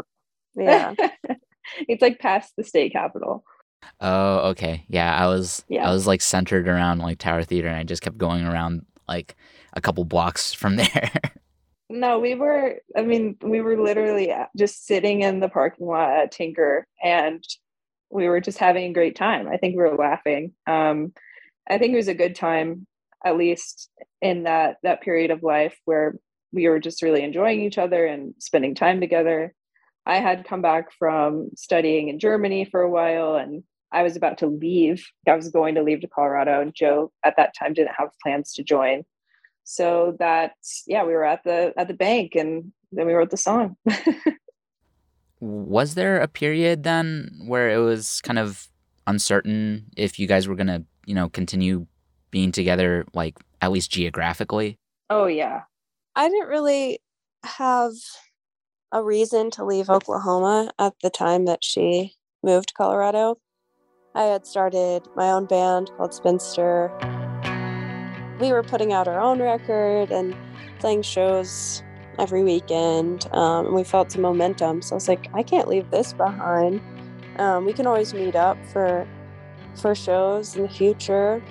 Yeah. 0.55 0.93
it's 1.87 2.01
like 2.01 2.19
past 2.19 2.53
the 2.57 2.63
state 2.63 2.91
capitol. 2.91 3.43
Oh, 4.01 4.49
okay. 4.49 4.85
Yeah, 4.87 5.15
I 5.15 5.27
was 5.27 5.63
Yeah. 5.67 5.89
I 5.89 5.93
was 5.93 6.07
like 6.07 6.21
centered 6.21 6.67
around 6.67 6.99
like 6.99 7.17
Tower 7.19 7.43
Theater 7.43 7.67
and 7.67 7.77
I 7.77 7.83
just 7.83 8.01
kept 8.01 8.17
going 8.17 8.45
around 8.45 8.85
like 9.07 9.35
a 9.73 9.81
couple 9.81 10.03
blocks 10.05 10.53
from 10.53 10.75
there. 10.77 11.11
No, 11.89 12.19
we 12.19 12.33
were, 12.35 12.79
I 12.95 13.03
mean, 13.03 13.37
we 13.41 13.61
were 13.61 13.79
literally 13.79 14.33
just 14.57 14.87
sitting 14.87 15.21
in 15.21 15.39
the 15.39 15.49
parking 15.49 15.85
lot 15.85 16.09
at 16.09 16.31
Tinker 16.31 16.87
and 17.03 17.43
we 18.09 18.27
were 18.27 18.41
just 18.41 18.57
having 18.57 18.85
a 18.89 18.93
great 18.93 19.15
time. 19.15 19.47
I 19.47 19.57
think 19.57 19.75
we 19.75 19.83
were 19.83 19.95
laughing. 19.95 20.53
Um, 20.67 21.13
I 21.69 21.77
think 21.77 21.93
it 21.93 21.97
was 21.97 22.07
a 22.07 22.13
good 22.13 22.35
time, 22.35 22.87
at 23.23 23.37
least 23.37 23.89
in 24.21 24.43
that 24.43 24.77
that 24.83 25.01
period 25.01 25.31
of 25.31 25.43
life 25.43 25.77
where 25.85 26.15
we 26.51 26.67
were 26.67 26.79
just 26.79 27.01
really 27.01 27.23
enjoying 27.23 27.61
each 27.61 27.77
other 27.77 28.05
and 28.05 28.33
spending 28.39 28.75
time 28.75 28.99
together. 28.99 29.53
I 30.05 30.17
had 30.17 30.47
come 30.47 30.61
back 30.61 30.91
from 30.93 31.49
studying 31.55 32.07
in 32.09 32.19
Germany 32.19 32.65
for 32.65 32.81
a 32.81 32.89
while 32.89 33.35
and 33.35 33.63
I 33.95 34.03
was 34.03 34.15
about 34.15 34.37
to 34.39 34.47
leave. 34.47 35.05
I 35.27 35.35
was 35.35 35.49
going 35.49 35.75
to 35.75 35.83
leave 35.83 36.01
to 36.01 36.07
Colorado 36.07 36.61
and 36.61 36.73
Joe 36.75 37.11
at 37.23 37.35
that 37.37 37.53
time 37.57 37.73
didn't 37.73 37.95
have 37.97 38.09
plans 38.21 38.53
to 38.53 38.63
join 38.63 39.03
so 39.63 40.15
that 40.19 40.51
yeah 40.85 41.03
we 41.03 41.13
were 41.13 41.25
at 41.25 41.43
the 41.43 41.73
at 41.75 41.87
the 41.87 41.93
bank 41.95 42.35
and 42.35 42.71
then 42.91 43.07
we 43.07 43.13
wrote 43.13 43.31
the 43.31 43.37
song 43.37 43.75
was 45.39 45.95
there 45.95 46.19
a 46.19 46.27
period 46.27 46.83
then 46.83 47.31
where 47.45 47.69
it 47.69 47.77
was 47.77 48.21
kind 48.21 48.39
of 48.39 48.69
uncertain 49.07 49.85
if 49.95 50.19
you 50.19 50.27
guys 50.27 50.47
were 50.47 50.55
going 50.55 50.67
to, 50.67 50.83
you 51.05 51.13
know, 51.13 51.29
continue 51.29 51.85
being 52.31 52.51
together, 52.51 53.05
like 53.13 53.37
at 53.61 53.71
least 53.71 53.91
geographically? 53.91 54.77
Oh, 55.09 55.27
yeah. 55.27 55.61
I 56.15 56.29
didn't 56.29 56.47
really 56.47 56.99
have 57.43 57.91
a 58.91 59.03
reason 59.03 59.51
to 59.51 59.65
leave 59.65 59.89
Oklahoma 59.89 60.71
at 60.79 60.93
the 61.03 61.09
time 61.09 61.45
that 61.45 61.63
she 61.63 62.13
moved 62.41 62.69
to 62.69 62.73
Colorado. 62.73 63.37
I 64.15 64.23
had 64.23 64.47
started 64.47 65.03
my 65.17 65.29
own 65.29 65.45
band 65.45 65.91
called 65.97 66.13
Spinster. 66.13 66.89
We 68.39 68.53
were 68.53 68.63
putting 68.63 68.93
out 68.93 69.09
our 69.09 69.19
own 69.19 69.41
record 69.41 70.09
and 70.09 70.33
playing 70.79 71.01
shows 71.01 71.83
every 72.17 72.41
weekend. 72.41 73.27
Um, 73.33 73.65
and 73.65 73.75
we 73.75 73.83
felt 73.83 74.13
some 74.13 74.21
momentum. 74.21 74.81
So 74.81 74.93
I 74.93 74.95
was 74.95 75.09
like, 75.09 75.27
I 75.33 75.43
can't 75.43 75.67
leave 75.67 75.91
this 75.91 76.13
behind. 76.13 76.81
Um, 77.39 77.65
we 77.65 77.73
can 77.73 77.85
always 77.85 78.13
meet 78.13 78.37
up 78.37 78.57
for 78.67 79.05
for 79.75 79.93
shows 79.93 80.55
in 80.55 80.61
the 80.63 80.69
future. 80.69 81.43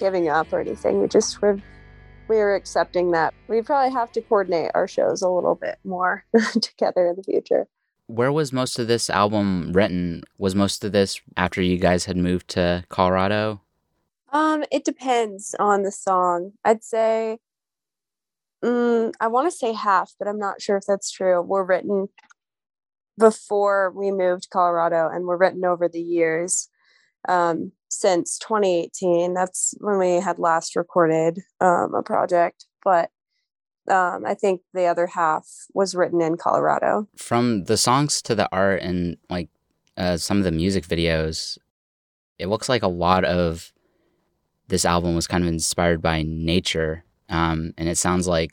Giving 0.00 0.28
up 0.28 0.52
or 0.52 0.58
anything. 0.58 1.00
We 1.00 1.06
just 1.06 1.40
were 1.40 1.60
we 2.26 2.36
were 2.36 2.54
accepting 2.54 3.10
that 3.10 3.34
we 3.48 3.60
probably 3.60 3.92
have 3.92 4.12
to 4.12 4.22
coordinate 4.22 4.70
our 4.74 4.88
shows 4.88 5.20
a 5.20 5.28
little 5.28 5.56
bit 5.56 5.78
more 5.84 6.24
together 6.60 7.08
in 7.08 7.16
the 7.16 7.22
future. 7.22 7.66
Where 8.06 8.32
was 8.32 8.52
most 8.52 8.78
of 8.78 8.88
this 8.88 9.10
album 9.10 9.72
written? 9.72 10.22
Was 10.38 10.54
most 10.54 10.84
of 10.84 10.92
this 10.92 11.20
after 11.36 11.60
you 11.60 11.76
guys 11.76 12.06
had 12.06 12.16
moved 12.16 12.48
to 12.50 12.84
Colorado? 12.88 13.60
Um, 14.32 14.64
it 14.72 14.84
depends 14.84 15.54
on 15.58 15.82
the 15.82 15.90
song. 15.90 16.52
I'd 16.64 16.84
say, 16.84 17.38
mm, 18.64 19.12
I 19.20 19.26
want 19.26 19.50
to 19.50 19.56
say 19.56 19.72
half, 19.72 20.14
but 20.18 20.28
I'm 20.28 20.38
not 20.38 20.62
sure 20.62 20.76
if 20.76 20.84
that's 20.86 21.10
true. 21.10 21.40
Were 21.42 21.64
written 21.64 22.08
before 23.18 23.92
we 23.94 24.10
moved 24.10 24.44
to 24.44 24.48
Colorado, 24.48 25.08
and 25.12 25.24
were 25.24 25.36
written 25.36 25.64
over 25.64 25.88
the 25.88 26.00
years 26.00 26.68
um, 27.28 27.72
since 27.90 28.38
2018. 28.38 29.34
That's 29.34 29.74
when 29.80 29.98
we 29.98 30.14
had 30.20 30.38
last 30.38 30.76
recorded 30.76 31.40
um, 31.60 31.94
a 31.94 32.02
project, 32.02 32.66
but 32.82 33.10
um, 33.90 34.24
I 34.24 34.34
think 34.34 34.62
the 34.72 34.86
other 34.86 35.08
half 35.08 35.46
was 35.74 35.94
written 35.94 36.20
in 36.20 36.36
Colorado. 36.36 37.08
From 37.16 37.64
the 37.64 37.76
songs 37.76 38.22
to 38.22 38.34
the 38.34 38.48
art 38.52 38.82
and 38.82 39.16
like 39.28 39.48
uh, 39.96 40.16
some 40.16 40.38
of 40.38 40.44
the 40.44 40.52
music 40.52 40.86
videos, 40.86 41.58
it 42.38 42.46
looks 42.46 42.68
like 42.68 42.82
a 42.82 42.88
lot 42.88 43.24
of 43.24 43.72
this 44.68 44.84
album 44.84 45.14
was 45.14 45.26
kind 45.26 45.42
of 45.42 45.48
inspired 45.48 46.00
by 46.00 46.22
nature. 46.22 47.04
Um, 47.28 47.74
and 47.76 47.88
it 47.88 47.98
sounds 47.98 48.28
like 48.28 48.52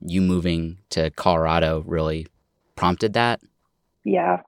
you 0.00 0.20
moving 0.20 0.78
to 0.90 1.10
Colorado 1.10 1.82
really 1.86 2.26
prompted 2.74 3.12
that. 3.14 3.40
Yeah, 4.04 4.42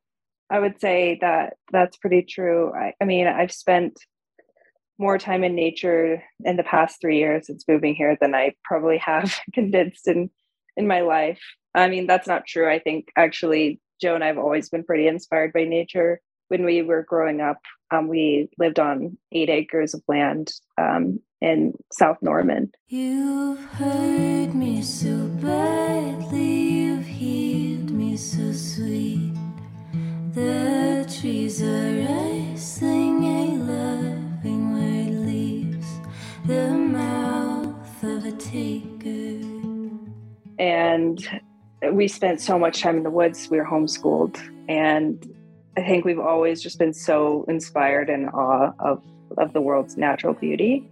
I 0.51 0.59
would 0.59 0.81
say 0.81 1.19
that 1.21 1.55
that's 1.73 1.97
pretty 1.97 2.23
true. 2.23 2.73
I, 2.75 2.95
I 3.01 3.05
mean, 3.05 3.27
I've 3.27 3.53
spent 3.53 3.99
more 4.99 5.19
time 5.19 5.45
in 5.45 5.55
nature 5.55 6.23
in 6.45 6.57
the 6.57 6.63
past 6.65 7.01
three 7.01 7.19
years 7.19 7.47
since 7.47 7.65
moving 7.69 7.95
here 7.95 8.17
than 8.21 8.35
I 8.35 8.55
probably 8.65 8.99
have 8.99 9.39
condensed 9.55 10.09
in 10.09 10.31
in 10.77 10.87
my 10.87 11.01
life. 11.01 11.41
I 11.75 11.89
mean, 11.89 12.07
that's 12.07 12.27
not 12.27 12.47
true. 12.47 12.71
I 12.71 12.79
think 12.79 13.09
actually 13.17 13.81
Joe 14.01 14.15
and 14.15 14.25
I've 14.25 14.39
always 14.39 14.69
been 14.69 14.85
pretty 14.85 15.07
inspired 15.07 15.53
by 15.53 15.65
nature. 15.65 16.21
When 16.49 16.65
we 16.65 16.83
were 16.83 17.03
growing 17.03 17.41
up, 17.41 17.59
um, 17.91 18.09
we 18.09 18.49
lived 18.59 18.79
on 18.79 19.19
eight 19.33 19.51
acres 19.51 19.93
of 19.93 20.03
land 20.09 20.53
um, 20.79 21.21
in 21.41 21.75
South 21.93 22.17
Norman. 22.23 22.73
You've 22.87 23.59
me 24.55 24.83
so 24.83 25.27
badly, 25.43 26.43
you've 26.43 27.07
healed 27.07 27.91
me 27.91 28.17
so 28.17 28.53
sweet. 28.53 29.28
The 30.39 31.17
trees 31.21 31.61
are 31.63 31.67
a 31.67 32.55
leaves 35.27 36.01
the 36.47 36.71
mouth 36.71 38.05
of 38.05 38.25
a 38.25 38.31
taker. 38.33 39.45
and 40.61 41.43
we 41.91 42.07
spent 42.07 42.41
so 42.41 42.57
much 42.57 42.81
time 42.81 42.99
in 42.99 43.03
the 43.03 43.11
woods. 43.11 43.51
We 43.51 43.59
were 43.59 43.65
homeschooled, 43.65 44.39
and 44.69 45.27
I 45.77 45.83
think 45.83 46.05
we've 46.05 46.21
always 46.21 46.63
just 46.63 46.79
been 46.79 46.95
so 46.95 47.45
inspired 47.49 48.09
and 48.09 48.29
awe 48.31 48.73
of 48.79 49.03
of 49.39 49.53
the 49.53 49.61
world's 49.61 49.97
natural 49.97 50.35
beauty. 50.35 50.89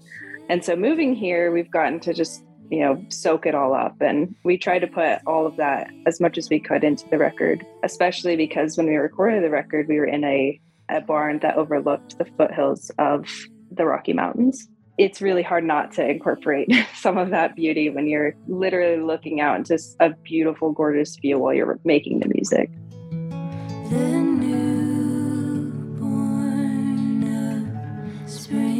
And 0.49 0.65
so 0.65 0.75
moving 0.75 1.15
here, 1.15 1.53
we've 1.53 1.71
gotten 1.71 2.01
to 2.01 2.13
just 2.13 2.43
you 2.71 2.81
know 2.81 3.05
soak 3.09 3.47
it 3.47 3.55
all 3.55 3.75
up, 3.75 4.01
and 4.01 4.35
we 4.45 4.59
tried 4.59 4.81
to 4.81 4.87
put 4.87 5.19
all 5.27 5.47
of 5.47 5.57
that 5.57 5.91
as 6.07 6.21
much 6.21 6.39
as 6.39 6.49
we 6.51 6.61
could 6.61 6.85
into 6.85 7.09
the 7.09 7.19
record. 7.19 7.65
Especially 7.83 8.37
because 8.37 8.77
when 8.77 8.87
we 8.87 8.97
recorded 8.97 9.43
the 9.43 9.51
record, 9.51 9.89
we 9.89 9.99
were 9.99 10.07
in 10.07 10.25
a 10.25 10.61
a 10.89 11.01
barn 11.01 11.41
that 11.41 11.57
overlooked 11.57 12.17
the 12.19 12.25
foothills 12.25 12.91
of 12.99 13.29
the 13.73 13.85
Rocky 13.85 14.13
Mountains 14.13 14.69
it's 14.99 15.21
really 15.21 15.43
hard 15.43 15.65
not 15.65 15.93
to 15.93 16.09
incorporate 16.09 16.73
some 16.95 17.19
of 17.19 17.31
that 17.31 17.57
beauty 17.57 17.91
when 17.91 18.07
you're 18.07 18.35
literally 18.47 19.03
looking 19.03 19.41
out 19.41 19.57
into 19.57 19.79
a 20.01 20.11
beautiful, 20.11 20.73
gorgeous 20.73 21.17
view 21.17 21.39
while 21.39 21.55
you're 21.55 21.79
making 21.85 22.21
the 22.21 22.29
music. 22.29 22.71
The 23.91 24.21
newborn 24.21 25.03
of 28.25 28.31
springtime, 28.31 28.76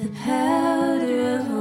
the 0.00 0.08
powder 0.24 1.36
of 1.40 1.59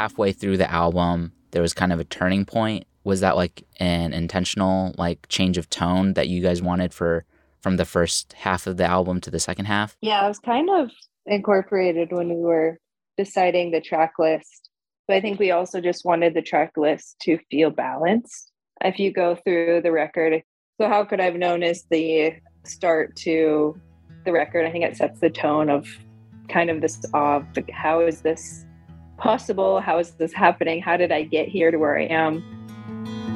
Halfway 0.00 0.32
through 0.32 0.56
the 0.56 0.70
album, 0.70 1.32
there 1.50 1.60
was 1.60 1.74
kind 1.74 1.92
of 1.92 2.00
a 2.00 2.04
turning 2.04 2.46
point. 2.46 2.86
Was 3.04 3.20
that 3.20 3.36
like 3.36 3.64
an 3.80 4.14
intentional 4.14 4.94
like 4.96 5.28
change 5.28 5.58
of 5.58 5.68
tone 5.68 6.14
that 6.14 6.26
you 6.26 6.40
guys 6.40 6.62
wanted 6.62 6.94
for 6.94 7.26
from 7.60 7.76
the 7.76 7.84
first 7.84 8.32
half 8.32 8.66
of 8.66 8.78
the 8.78 8.86
album 8.86 9.20
to 9.20 9.30
the 9.30 9.38
second 9.38 9.66
half? 9.66 9.98
Yeah, 10.00 10.24
it 10.24 10.28
was 10.28 10.38
kind 10.38 10.70
of 10.70 10.90
incorporated 11.26 12.12
when 12.12 12.30
we 12.30 12.40
were 12.40 12.78
deciding 13.18 13.72
the 13.72 13.82
track 13.82 14.14
list. 14.18 14.70
But 15.06 15.18
I 15.18 15.20
think 15.20 15.38
we 15.38 15.50
also 15.50 15.82
just 15.82 16.06
wanted 16.06 16.32
the 16.32 16.40
track 16.40 16.78
list 16.78 17.16
to 17.24 17.38
feel 17.50 17.68
balanced. 17.68 18.52
If 18.82 18.98
you 18.98 19.12
go 19.12 19.36
through 19.44 19.82
the 19.82 19.92
record, 19.92 20.42
so 20.80 20.88
how 20.88 21.04
could 21.04 21.20
I've 21.20 21.36
known 21.36 21.62
is 21.62 21.84
the 21.90 22.36
start 22.64 23.16
to 23.16 23.78
the 24.24 24.32
record. 24.32 24.64
I 24.64 24.72
think 24.72 24.86
it 24.86 24.96
sets 24.96 25.20
the 25.20 25.28
tone 25.28 25.68
of 25.68 25.86
kind 26.48 26.70
of 26.70 26.80
this 26.80 27.04
of 27.12 27.44
how 27.70 28.00
is 28.00 28.22
this 28.22 28.64
possible? 29.20 29.80
How 29.80 29.98
is 29.98 30.10
this 30.12 30.32
happening? 30.32 30.80
How 30.82 30.96
did 30.96 31.12
I 31.12 31.22
get 31.22 31.48
here 31.48 31.70
to 31.70 31.76
where 31.76 31.98
I 31.98 32.06
am? 32.06 32.42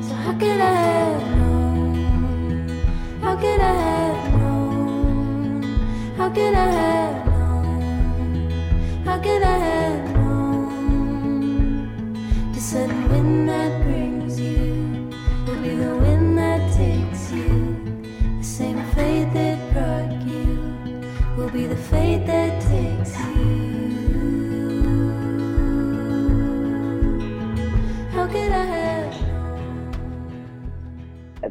So 0.02 0.14
how 0.14 0.32
could 0.32 0.48
I 0.48 0.72
have 0.72 1.36
known? 1.36 2.68
How 3.22 3.36
could 3.36 3.60
I 3.60 3.72
have 3.72 4.40
known? 4.40 5.62
How 6.16 6.30
could 6.30 6.54
I 6.54 6.70
have 6.72 7.23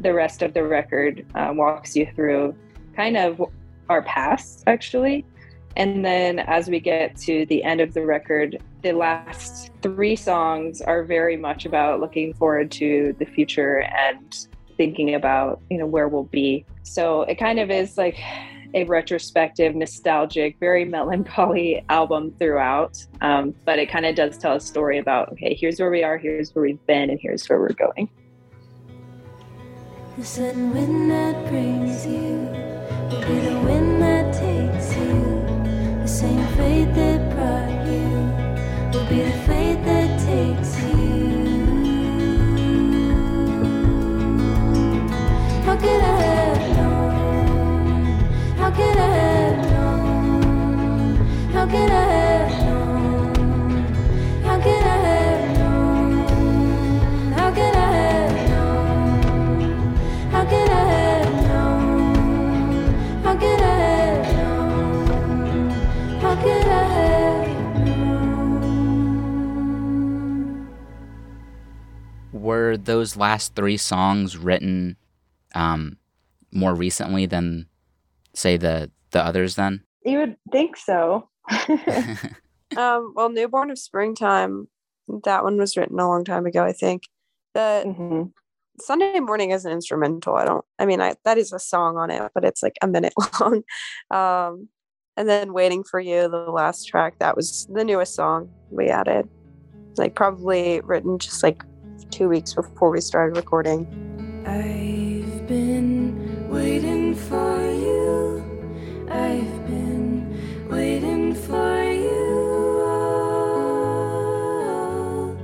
the 0.04 0.14
rest 0.14 0.42
of 0.42 0.54
the 0.54 0.62
record 0.62 1.26
uh, 1.34 1.50
walks 1.52 1.96
you 1.96 2.06
through 2.14 2.54
kind 2.94 3.16
of 3.16 3.42
our 3.88 4.02
past 4.02 4.62
actually 4.68 5.24
And 5.76 6.04
then 6.04 6.38
as 6.38 6.68
we 6.68 6.78
get 6.78 7.16
to 7.22 7.46
the 7.46 7.64
end 7.64 7.80
of 7.80 7.94
the 7.94 8.04
record, 8.04 8.62
the 8.82 8.92
last 8.92 9.70
three 9.82 10.16
songs 10.16 10.80
are 10.80 11.02
very 11.02 11.36
much 11.36 11.66
about 11.66 12.00
looking 12.00 12.32
forward 12.34 12.70
to 12.72 13.14
the 13.18 13.24
future 13.24 13.82
and 13.82 14.46
thinking 14.76 15.14
about, 15.14 15.60
you 15.70 15.78
know, 15.78 15.86
where 15.86 16.08
we'll 16.08 16.24
be. 16.24 16.64
So 16.82 17.22
it 17.22 17.36
kind 17.36 17.58
of 17.58 17.70
is 17.70 17.98
like 17.98 18.18
a 18.74 18.84
retrospective, 18.84 19.74
nostalgic, 19.74 20.58
very 20.58 20.84
melancholy 20.84 21.84
album 21.88 22.34
throughout. 22.38 23.04
Um, 23.20 23.54
but 23.64 23.78
it 23.78 23.88
kind 23.90 24.06
of 24.06 24.14
does 24.14 24.36
tell 24.38 24.56
a 24.56 24.60
story 24.60 24.98
about, 24.98 25.32
okay, 25.32 25.54
here's 25.54 25.80
where 25.80 25.90
we 25.90 26.02
are, 26.02 26.18
here's 26.18 26.54
where 26.54 26.64
we've 26.64 26.86
been, 26.86 27.10
and 27.10 27.18
here's 27.20 27.48
where 27.48 27.60
we're 27.60 27.72
going. 27.72 28.08
The 30.16 30.24
sudden 30.24 30.72
wind 30.72 31.10
that 31.10 31.48
brings 31.48 32.06
you 32.06 32.46
will 33.10 33.20
be 33.26 33.40
the 33.40 33.58
wind 33.66 34.00
that 34.00 34.32
takes 34.32 34.94
you. 34.94 35.42
The 36.02 36.06
same 36.06 36.46
fate 36.56 36.94
that 36.94 37.34
brought 37.34 37.86
you 37.90 38.06
will 38.92 39.08
be 39.08 39.22
the 39.22 39.43
Were 72.54 72.76
those 72.76 73.16
last 73.16 73.56
three 73.56 73.76
songs 73.76 74.36
written 74.36 74.96
um, 75.56 75.96
more 76.52 76.72
recently 76.72 77.26
than, 77.26 77.66
say, 78.32 78.56
the 78.56 78.92
the 79.10 79.24
others? 79.24 79.56
Then. 79.56 79.82
You 80.04 80.18
would 80.18 80.36
think 80.52 80.76
so. 80.76 81.28
Um, 82.76 83.12
well, 83.14 83.28
Newborn 83.30 83.70
of 83.70 83.78
Springtime, 83.78 84.66
that 85.22 85.44
one 85.44 85.58
was 85.58 85.76
written 85.76 86.00
a 86.00 86.08
long 86.08 86.24
time 86.24 86.44
ago, 86.44 86.64
I 86.64 86.72
think. 86.72 87.02
The 87.52 87.84
Mhm. 87.86 88.32
Sunday 88.80 89.20
morning 89.20 89.52
is 89.52 89.64
an 89.64 89.70
instrumental. 89.70 90.34
I 90.34 90.44
don't, 90.44 90.64
I 90.80 90.86
mean, 90.86 91.00
I 91.00 91.14
that 91.24 91.38
is 91.38 91.52
a 91.52 91.60
song 91.60 91.96
on 91.96 92.10
it, 92.10 92.32
but 92.34 92.44
it's 92.44 92.64
like 92.64 92.76
a 92.82 92.88
minute 92.88 93.12
long. 93.40 93.62
Um, 94.10 94.68
and 95.16 95.28
then 95.28 95.52
Waiting 95.52 95.84
for 95.84 96.00
You, 96.00 96.28
the 96.28 96.50
last 96.50 96.86
track, 96.86 97.18
that 97.20 97.36
was 97.36 97.68
the 97.72 97.84
newest 97.84 98.14
song 98.16 98.48
we 98.70 98.88
added. 98.88 99.28
Like, 99.96 100.16
probably 100.16 100.80
written 100.80 101.18
just 101.20 101.44
like 101.44 101.62
two 102.10 102.28
weeks 102.28 102.54
before 102.54 102.90
we 102.90 103.00
started 103.00 103.36
recording. 103.36 103.86
I've 104.46 105.46
been 105.46 106.48
waiting 106.48 107.14
for 107.14 107.60
you. 107.60 108.44
I've 109.10 109.66
been 109.66 110.68
waiting 110.68 111.34
for 111.34 111.82
you 111.82 112.80
all 115.26 115.36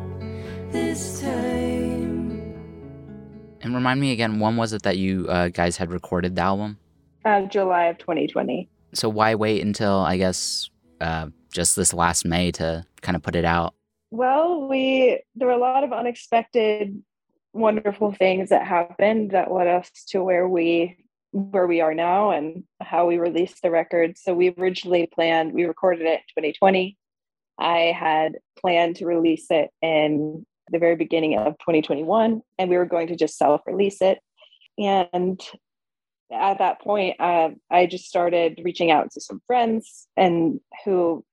this 0.71 1.21
time. 1.21 2.55
And 3.63 3.75
remind 3.75 4.01
me 4.01 4.13
again, 4.13 4.41
when 4.41 4.57
was 4.57 4.73
it 4.73 4.83
that 4.83 4.97
you 4.99 5.27
uh, 5.29 5.49
guys 5.49 5.77
had 5.77 5.91
recorded 5.91 6.37
the 6.37 6.43
album? 6.43 6.79
Uh, 7.25 7.43
July 7.43 7.87
of 7.87 7.99
2020. 7.99 8.69
So 8.95 9.09
why 9.09 9.35
wait 9.35 9.63
until 9.63 9.99
I 9.99 10.17
guess 10.17 10.71
uh, 11.01 11.29
just 11.53 11.77
this 11.77 11.93
last 11.93 12.25
May 12.25 12.51
to 12.53 12.85
kind 13.03 13.17
of 13.17 13.23
put 13.23 13.37
it 13.37 13.45
out? 13.45 13.75
Well, 14.11 14.69
we 14.69 15.23
there 15.37 15.49
were 15.49 15.55
a 15.55 15.59
lot 15.59 15.85
of 15.85 15.93
unexpected, 15.93 17.03
wonderful 17.53 18.13
things 18.13 18.49
that 18.51 18.67
happened 18.67 19.33
that 19.33 19.53
led 19.53 19.69
us 19.69 19.91
to 20.09 20.23
where 20.23 20.49
we 20.49 20.97
where 21.33 21.69
we 21.69 21.81
are 21.81 21.95
now 21.95 22.31
and 22.31 22.65
how 22.81 23.07
we 23.07 23.19
released 23.19 23.63
the 23.63 23.71
record. 23.71 24.19
So 24.19 24.35
we 24.35 24.53
originally 24.59 25.07
planned 25.07 25.53
we 25.53 25.65
recorded 25.65 26.07
it 26.07 26.21
in 26.37 26.45
2020. 26.45 26.97
I 27.59 27.95
had 27.97 28.39
planned 28.59 28.97
to 28.97 29.07
release 29.07 29.47
it 29.51 29.71
in 29.81 30.45
the 30.71 30.79
very 30.79 30.97
beginning 30.97 31.37
of 31.37 31.59
2021, 31.59 32.43
and 32.59 32.71
we 32.71 32.77
were 32.77 32.87
going 32.87 33.09
to 33.09 33.17
just 33.17 33.37
self-release 33.37 34.01
it. 34.01 34.19
And 34.79 35.41
at 36.33 36.59
that 36.59 36.81
point, 36.81 37.21
uh, 37.21 37.51
I 37.71 37.87
just 37.87 38.07
started 38.07 38.61
reaching 38.65 38.91
out 38.91 39.11
to 39.13 39.21
some 39.21 39.43
friends 39.47 40.07
and 40.17 40.61
who 40.85 41.25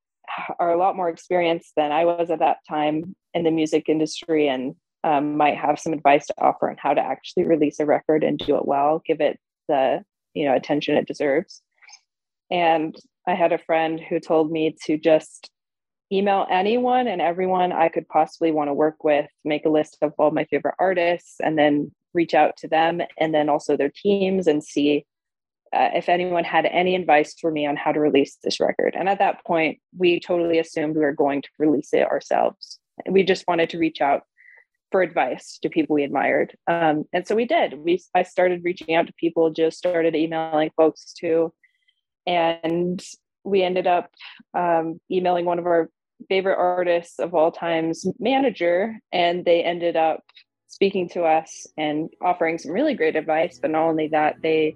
are 0.59 0.71
a 0.71 0.77
lot 0.77 0.95
more 0.95 1.09
experienced 1.09 1.73
than 1.75 1.91
I 1.91 2.05
was 2.05 2.29
at 2.29 2.39
that 2.39 2.57
time 2.67 3.15
in 3.33 3.43
the 3.43 3.51
music 3.51 3.89
industry 3.89 4.47
and 4.47 4.75
um, 5.03 5.37
might 5.37 5.57
have 5.57 5.79
some 5.79 5.93
advice 5.93 6.27
to 6.27 6.33
offer 6.39 6.69
on 6.69 6.77
how 6.77 6.93
to 6.93 7.01
actually 7.01 7.45
release 7.45 7.79
a 7.79 7.85
record 7.85 8.23
and 8.23 8.37
do 8.37 8.57
it 8.57 8.65
well, 8.67 9.01
give 9.05 9.21
it 9.21 9.39
the 9.67 10.03
you 10.33 10.45
know 10.45 10.55
attention 10.55 10.95
it 10.95 11.07
deserves. 11.07 11.61
And 12.49 12.95
I 13.27 13.33
had 13.33 13.51
a 13.51 13.57
friend 13.57 13.99
who 13.99 14.19
told 14.19 14.51
me 14.51 14.75
to 14.85 14.97
just 14.97 15.49
email 16.11 16.47
anyone 16.49 17.07
and 17.07 17.21
everyone 17.21 17.73
I 17.73 17.89
could 17.89 18.07
possibly 18.07 18.51
want 18.51 18.69
to 18.69 18.73
work 18.73 19.03
with, 19.03 19.29
make 19.43 19.65
a 19.65 19.69
list 19.69 19.97
of 20.01 20.13
all 20.17 20.31
my 20.31 20.45
favorite 20.45 20.75
artists, 20.79 21.35
and 21.41 21.57
then 21.57 21.91
reach 22.13 22.33
out 22.33 22.55
to 22.57 22.67
them 22.67 23.01
and 23.19 23.33
then 23.33 23.49
also 23.49 23.75
their 23.75 23.91
teams 23.93 24.47
and 24.47 24.63
see 24.63 25.05
uh, 25.73 25.89
if 25.93 26.09
anyone 26.09 26.43
had 26.43 26.65
any 26.65 26.95
advice 26.95 27.35
for 27.39 27.51
me 27.51 27.65
on 27.65 27.75
how 27.75 27.91
to 27.91 27.99
release 27.99 28.37
this 28.43 28.59
record. 28.59 28.95
And 28.97 29.09
at 29.09 29.19
that 29.19 29.43
point, 29.45 29.79
we 29.97 30.19
totally 30.19 30.59
assumed 30.59 30.95
we 30.95 31.01
were 31.01 31.13
going 31.13 31.41
to 31.41 31.49
release 31.59 31.93
it 31.93 32.07
ourselves. 32.07 32.79
We 33.09 33.23
just 33.23 33.45
wanted 33.47 33.69
to 33.71 33.77
reach 33.77 34.01
out 34.01 34.23
for 34.91 35.01
advice 35.01 35.59
to 35.61 35.69
people 35.69 35.95
we 35.95 36.03
admired. 36.03 36.55
Um, 36.67 37.03
and 37.11 37.27
so 37.27 37.35
we 37.35 37.45
did. 37.45 37.77
We 37.77 38.01
I 38.15 38.23
started 38.23 38.63
reaching 38.63 38.95
out 38.95 39.07
to 39.07 39.13
people, 39.13 39.49
just 39.51 39.77
started 39.77 40.15
emailing 40.15 40.71
folks 40.77 41.13
too. 41.13 41.53
And 42.25 43.03
we 43.43 43.63
ended 43.63 43.87
up 43.87 44.09
um, 44.53 44.99
emailing 45.11 45.45
one 45.45 45.59
of 45.59 45.65
our 45.65 45.89
favorite 46.29 46.57
artists 46.57 47.19
of 47.19 47.33
all 47.33 47.51
times 47.51 48.05
manager, 48.19 48.97
and 49.11 49.45
they 49.45 49.63
ended 49.63 49.95
up 49.95 50.21
speaking 50.67 51.09
to 51.09 51.23
us 51.23 51.67
and 51.77 52.09
offering 52.21 52.57
some 52.57 52.71
really 52.71 52.93
great 52.93 53.15
advice. 53.15 53.59
But 53.61 53.71
not 53.71 53.87
only 53.87 54.09
that, 54.09 54.35
they 54.41 54.75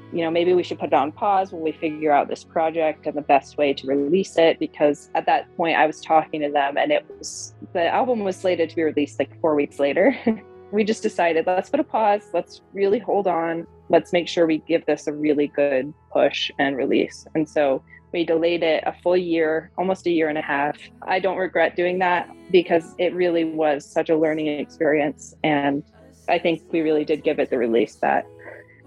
you 0.13 0.21
know, 0.21 0.31
maybe 0.31 0.53
we 0.53 0.63
should 0.63 0.79
put 0.79 0.87
it 0.87 0.93
on 0.93 1.11
pause 1.11 1.51
when 1.51 1.61
we 1.61 1.71
figure 1.71 2.11
out 2.11 2.27
this 2.27 2.43
project 2.43 3.05
and 3.05 3.15
the 3.15 3.21
best 3.21 3.57
way 3.57 3.73
to 3.73 3.87
release 3.87 4.37
it. 4.37 4.59
Because 4.59 5.09
at 5.15 5.25
that 5.25 5.55
point, 5.55 5.77
I 5.77 5.85
was 5.85 6.01
talking 6.01 6.41
to 6.41 6.51
them, 6.51 6.77
and 6.77 6.91
it 6.91 7.05
was 7.09 7.53
the 7.73 7.87
album 7.87 8.23
was 8.23 8.35
slated 8.35 8.69
to 8.69 8.75
be 8.75 8.83
released 8.83 9.19
like 9.19 9.39
four 9.41 9.55
weeks 9.55 9.79
later. 9.79 10.17
we 10.71 10.83
just 10.83 11.03
decided 11.03 11.45
let's 11.45 11.69
put 11.69 11.79
a 11.79 11.83
pause, 11.83 12.29
let's 12.33 12.61
really 12.73 12.99
hold 12.99 13.27
on, 13.27 13.67
let's 13.89 14.13
make 14.13 14.27
sure 14.27 14.45
we 14.45 14.59
give 14.59 14.85
this 14.85 15.07
a 15.07 15.13
really 15.13 15.47
good 15.47 15.93
push 16.11 16.51
and 16.59 16.77
release. 16.77 17.27
And 17.35 17.47
so 17.47 17.83
we 18.13 18.25
delayed 18.25 18.63
it 18.63 18.83
a 18.85 18.93
full 19.01 19.17
year, 19.17 19.71
almost 19.77 20.05
a 20.05 20.11
year 20.11 20.29
and 20.29 20.37
a 20.37 20.41
half. 20.41 20.77
I 21.03 21.19
don't 21.19 21.37
regret 21.37 21.75
doing 21.75 21.99
that 21.99 22.29
because 22.51 22.95
it 22.97 23.13
really 23.13 23.45
was 23.45 23.85
such 23.85 24.09
a 24.09 24.17
learning 24.17 24.47
experience. 24.47 25.35
And 25.43 25.83
I 26.27 26.39
think 26.39 26.61
we 26.71 26.81
really 26.81 27.05
did 27.05 27.23
give 27.23 27.39
it 27.39 27.49
the 27.49 27.57
release 27.57 27.95
that 27.95 28.25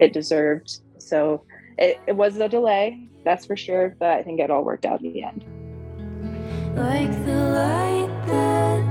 it 0.00 0.12
deserved. 0.12 0.80
So 1.04 1.44
it, 1.78 2.00
it 2.06 2.16
was 2.16 2.36
a 2.36 2.48
delay, 2.48 3.08
that's 3.24 3.44
for 3.46 3.56
sure, 3.56 3.94
but 3.98 4.10
I 4.10 4.22
think 4.22 4.40
it 4.40 4.50
all 4.50 4.64
worked 4.64 4.86
out 4.86 5.02
in 5.02 5.12
the 5.12 5.22
end. 5.22 5.44
Like 6.76 7.10
the 7.24 7.36
light 7.50 8.26
that 8.26 8.82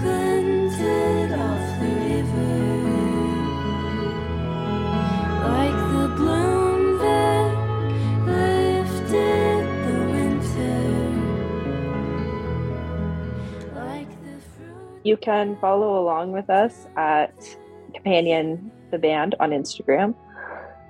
glinted 0.00 1.32
off 1.32 1.80
the 1.80 1.88
river. 1.88 2.60
Like 5.48 5.78
the 5.92 6.06
bloom 6.16 6.98
that 6.98 7.52
lifted 8.26 9.62
the 9.86 9.98
winter. 10.12 10.78
Like 13.74 14.10
the 14.24 14.36
fruit. 14.56 15.00
You 15.04 15.16
can 15.16 15.56
follow 15.60 16.00
along 16.00 16.32
with 16.32 16.48
us 16.50 16.86
at 16.96 17.34
Companion 17.94 18.70
the 18.90 18.98
Band 18.98 19.34
on 19.40 19.50
Instagram. 19.50 20.14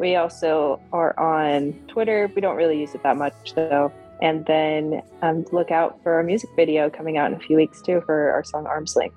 We 0.01 0.17
also 0.17 0.81
are 0.95 1.17
on 1.21 1.75
Twitter. 1.87 2.33
We 2.35 2.41
don't 2.41 2.57
really 2.57 2.81
use 2.81 2.95
it 2.95 3.03
that 3.03 3.19
much 3.19 3.55
though. 3.55 3.93
And 4.23 4.47
then 4.47 5.03
um, 5.21 5.45
look 5.53 5.71
out 5.71 6.03
for 6.03 6.15
our 6.15 6.23
music 6.23 6.49
video 6.57 6.89
coming 6.89 7.19
out 7.19 7.31
in 7.31 7.37
a 7.37 7.41
few 7.41 7.57
weeks 7.57 7.83
too 7.83 8.03
for 8.07 8.31
our 8.33 8.43
song 8.43 8.67
Arms 8.67 8.97
Length. 8.97 9.15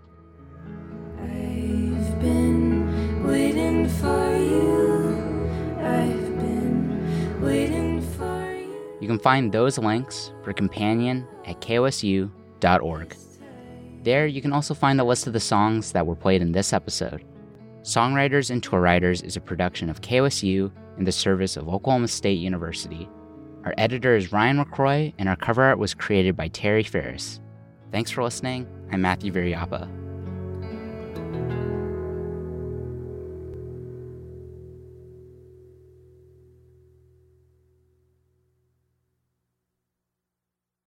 waiting 3.24 3.88
for 3.88 4.38
you. 4.38 5.16
I've 5.80 6.38
been 6.38 7.42
waiting 7.42 8.02
for 8.02 8.54
you. 8.54 8.98
You 9.00 9.08
can 9.08 9.20
find 9.20 9.52
those 9.52 9.78
links 9.78 10.32
for 10.44 10.52
Companion 10.52 11.26
at 11.46 11.62
kosu.org. 11.62 13.16
There, 14.04 14.28
you 14.28 14.42
can 14.42 14.52
also 14.52 14.74
find 14.74 15.00
a 15.00 15.04
list 15.06 15.28
of 15.28 15.34
the 15.34 15.40
songs 15.40 15.94
that 15.94 16.06
were 16.06 16.16
played 16.16 16.42
in 16.42 16.52
this 16.52 16.74
episode. 16.74 17.24
Songwriters 17.84 18.50
and 18.50 18.64
Tour 18.64 18.80
Writers 18.80 19.22
is 19.22 19.36
a 19.36 19.42
production 19.42 19.90
of 19.90 20.00
KOSU 20.00 20.72
in 20.98 21.04
the 21.04 21.12
service 21.12 21.58
of 21.58 21.68
Oklahoma 21.68 22.08
State 22.08 22.40
University. 22.40 23.10
Our 23.66 23.74
editor 23.78 24.16
is 24.16 24.32
Ryan 24.32 24.64
McCroy, 24.64 25.14
and 25.18 25.28
our 25.28 25.36
cover 25.36 25.64
art 25.64 25.80
was 25.80 25.94
created 25.94 26.38
by 26.38 26.48
Terry 26.48 26.84
Ferris. 26.84 27.42
Thanks 27.92 28.10
for 28.10 28.24
listening. 28.24 28.68
I'm 28.94 29.02
Matthew 29.02 29.34
Viriyapah. 29.34 29.90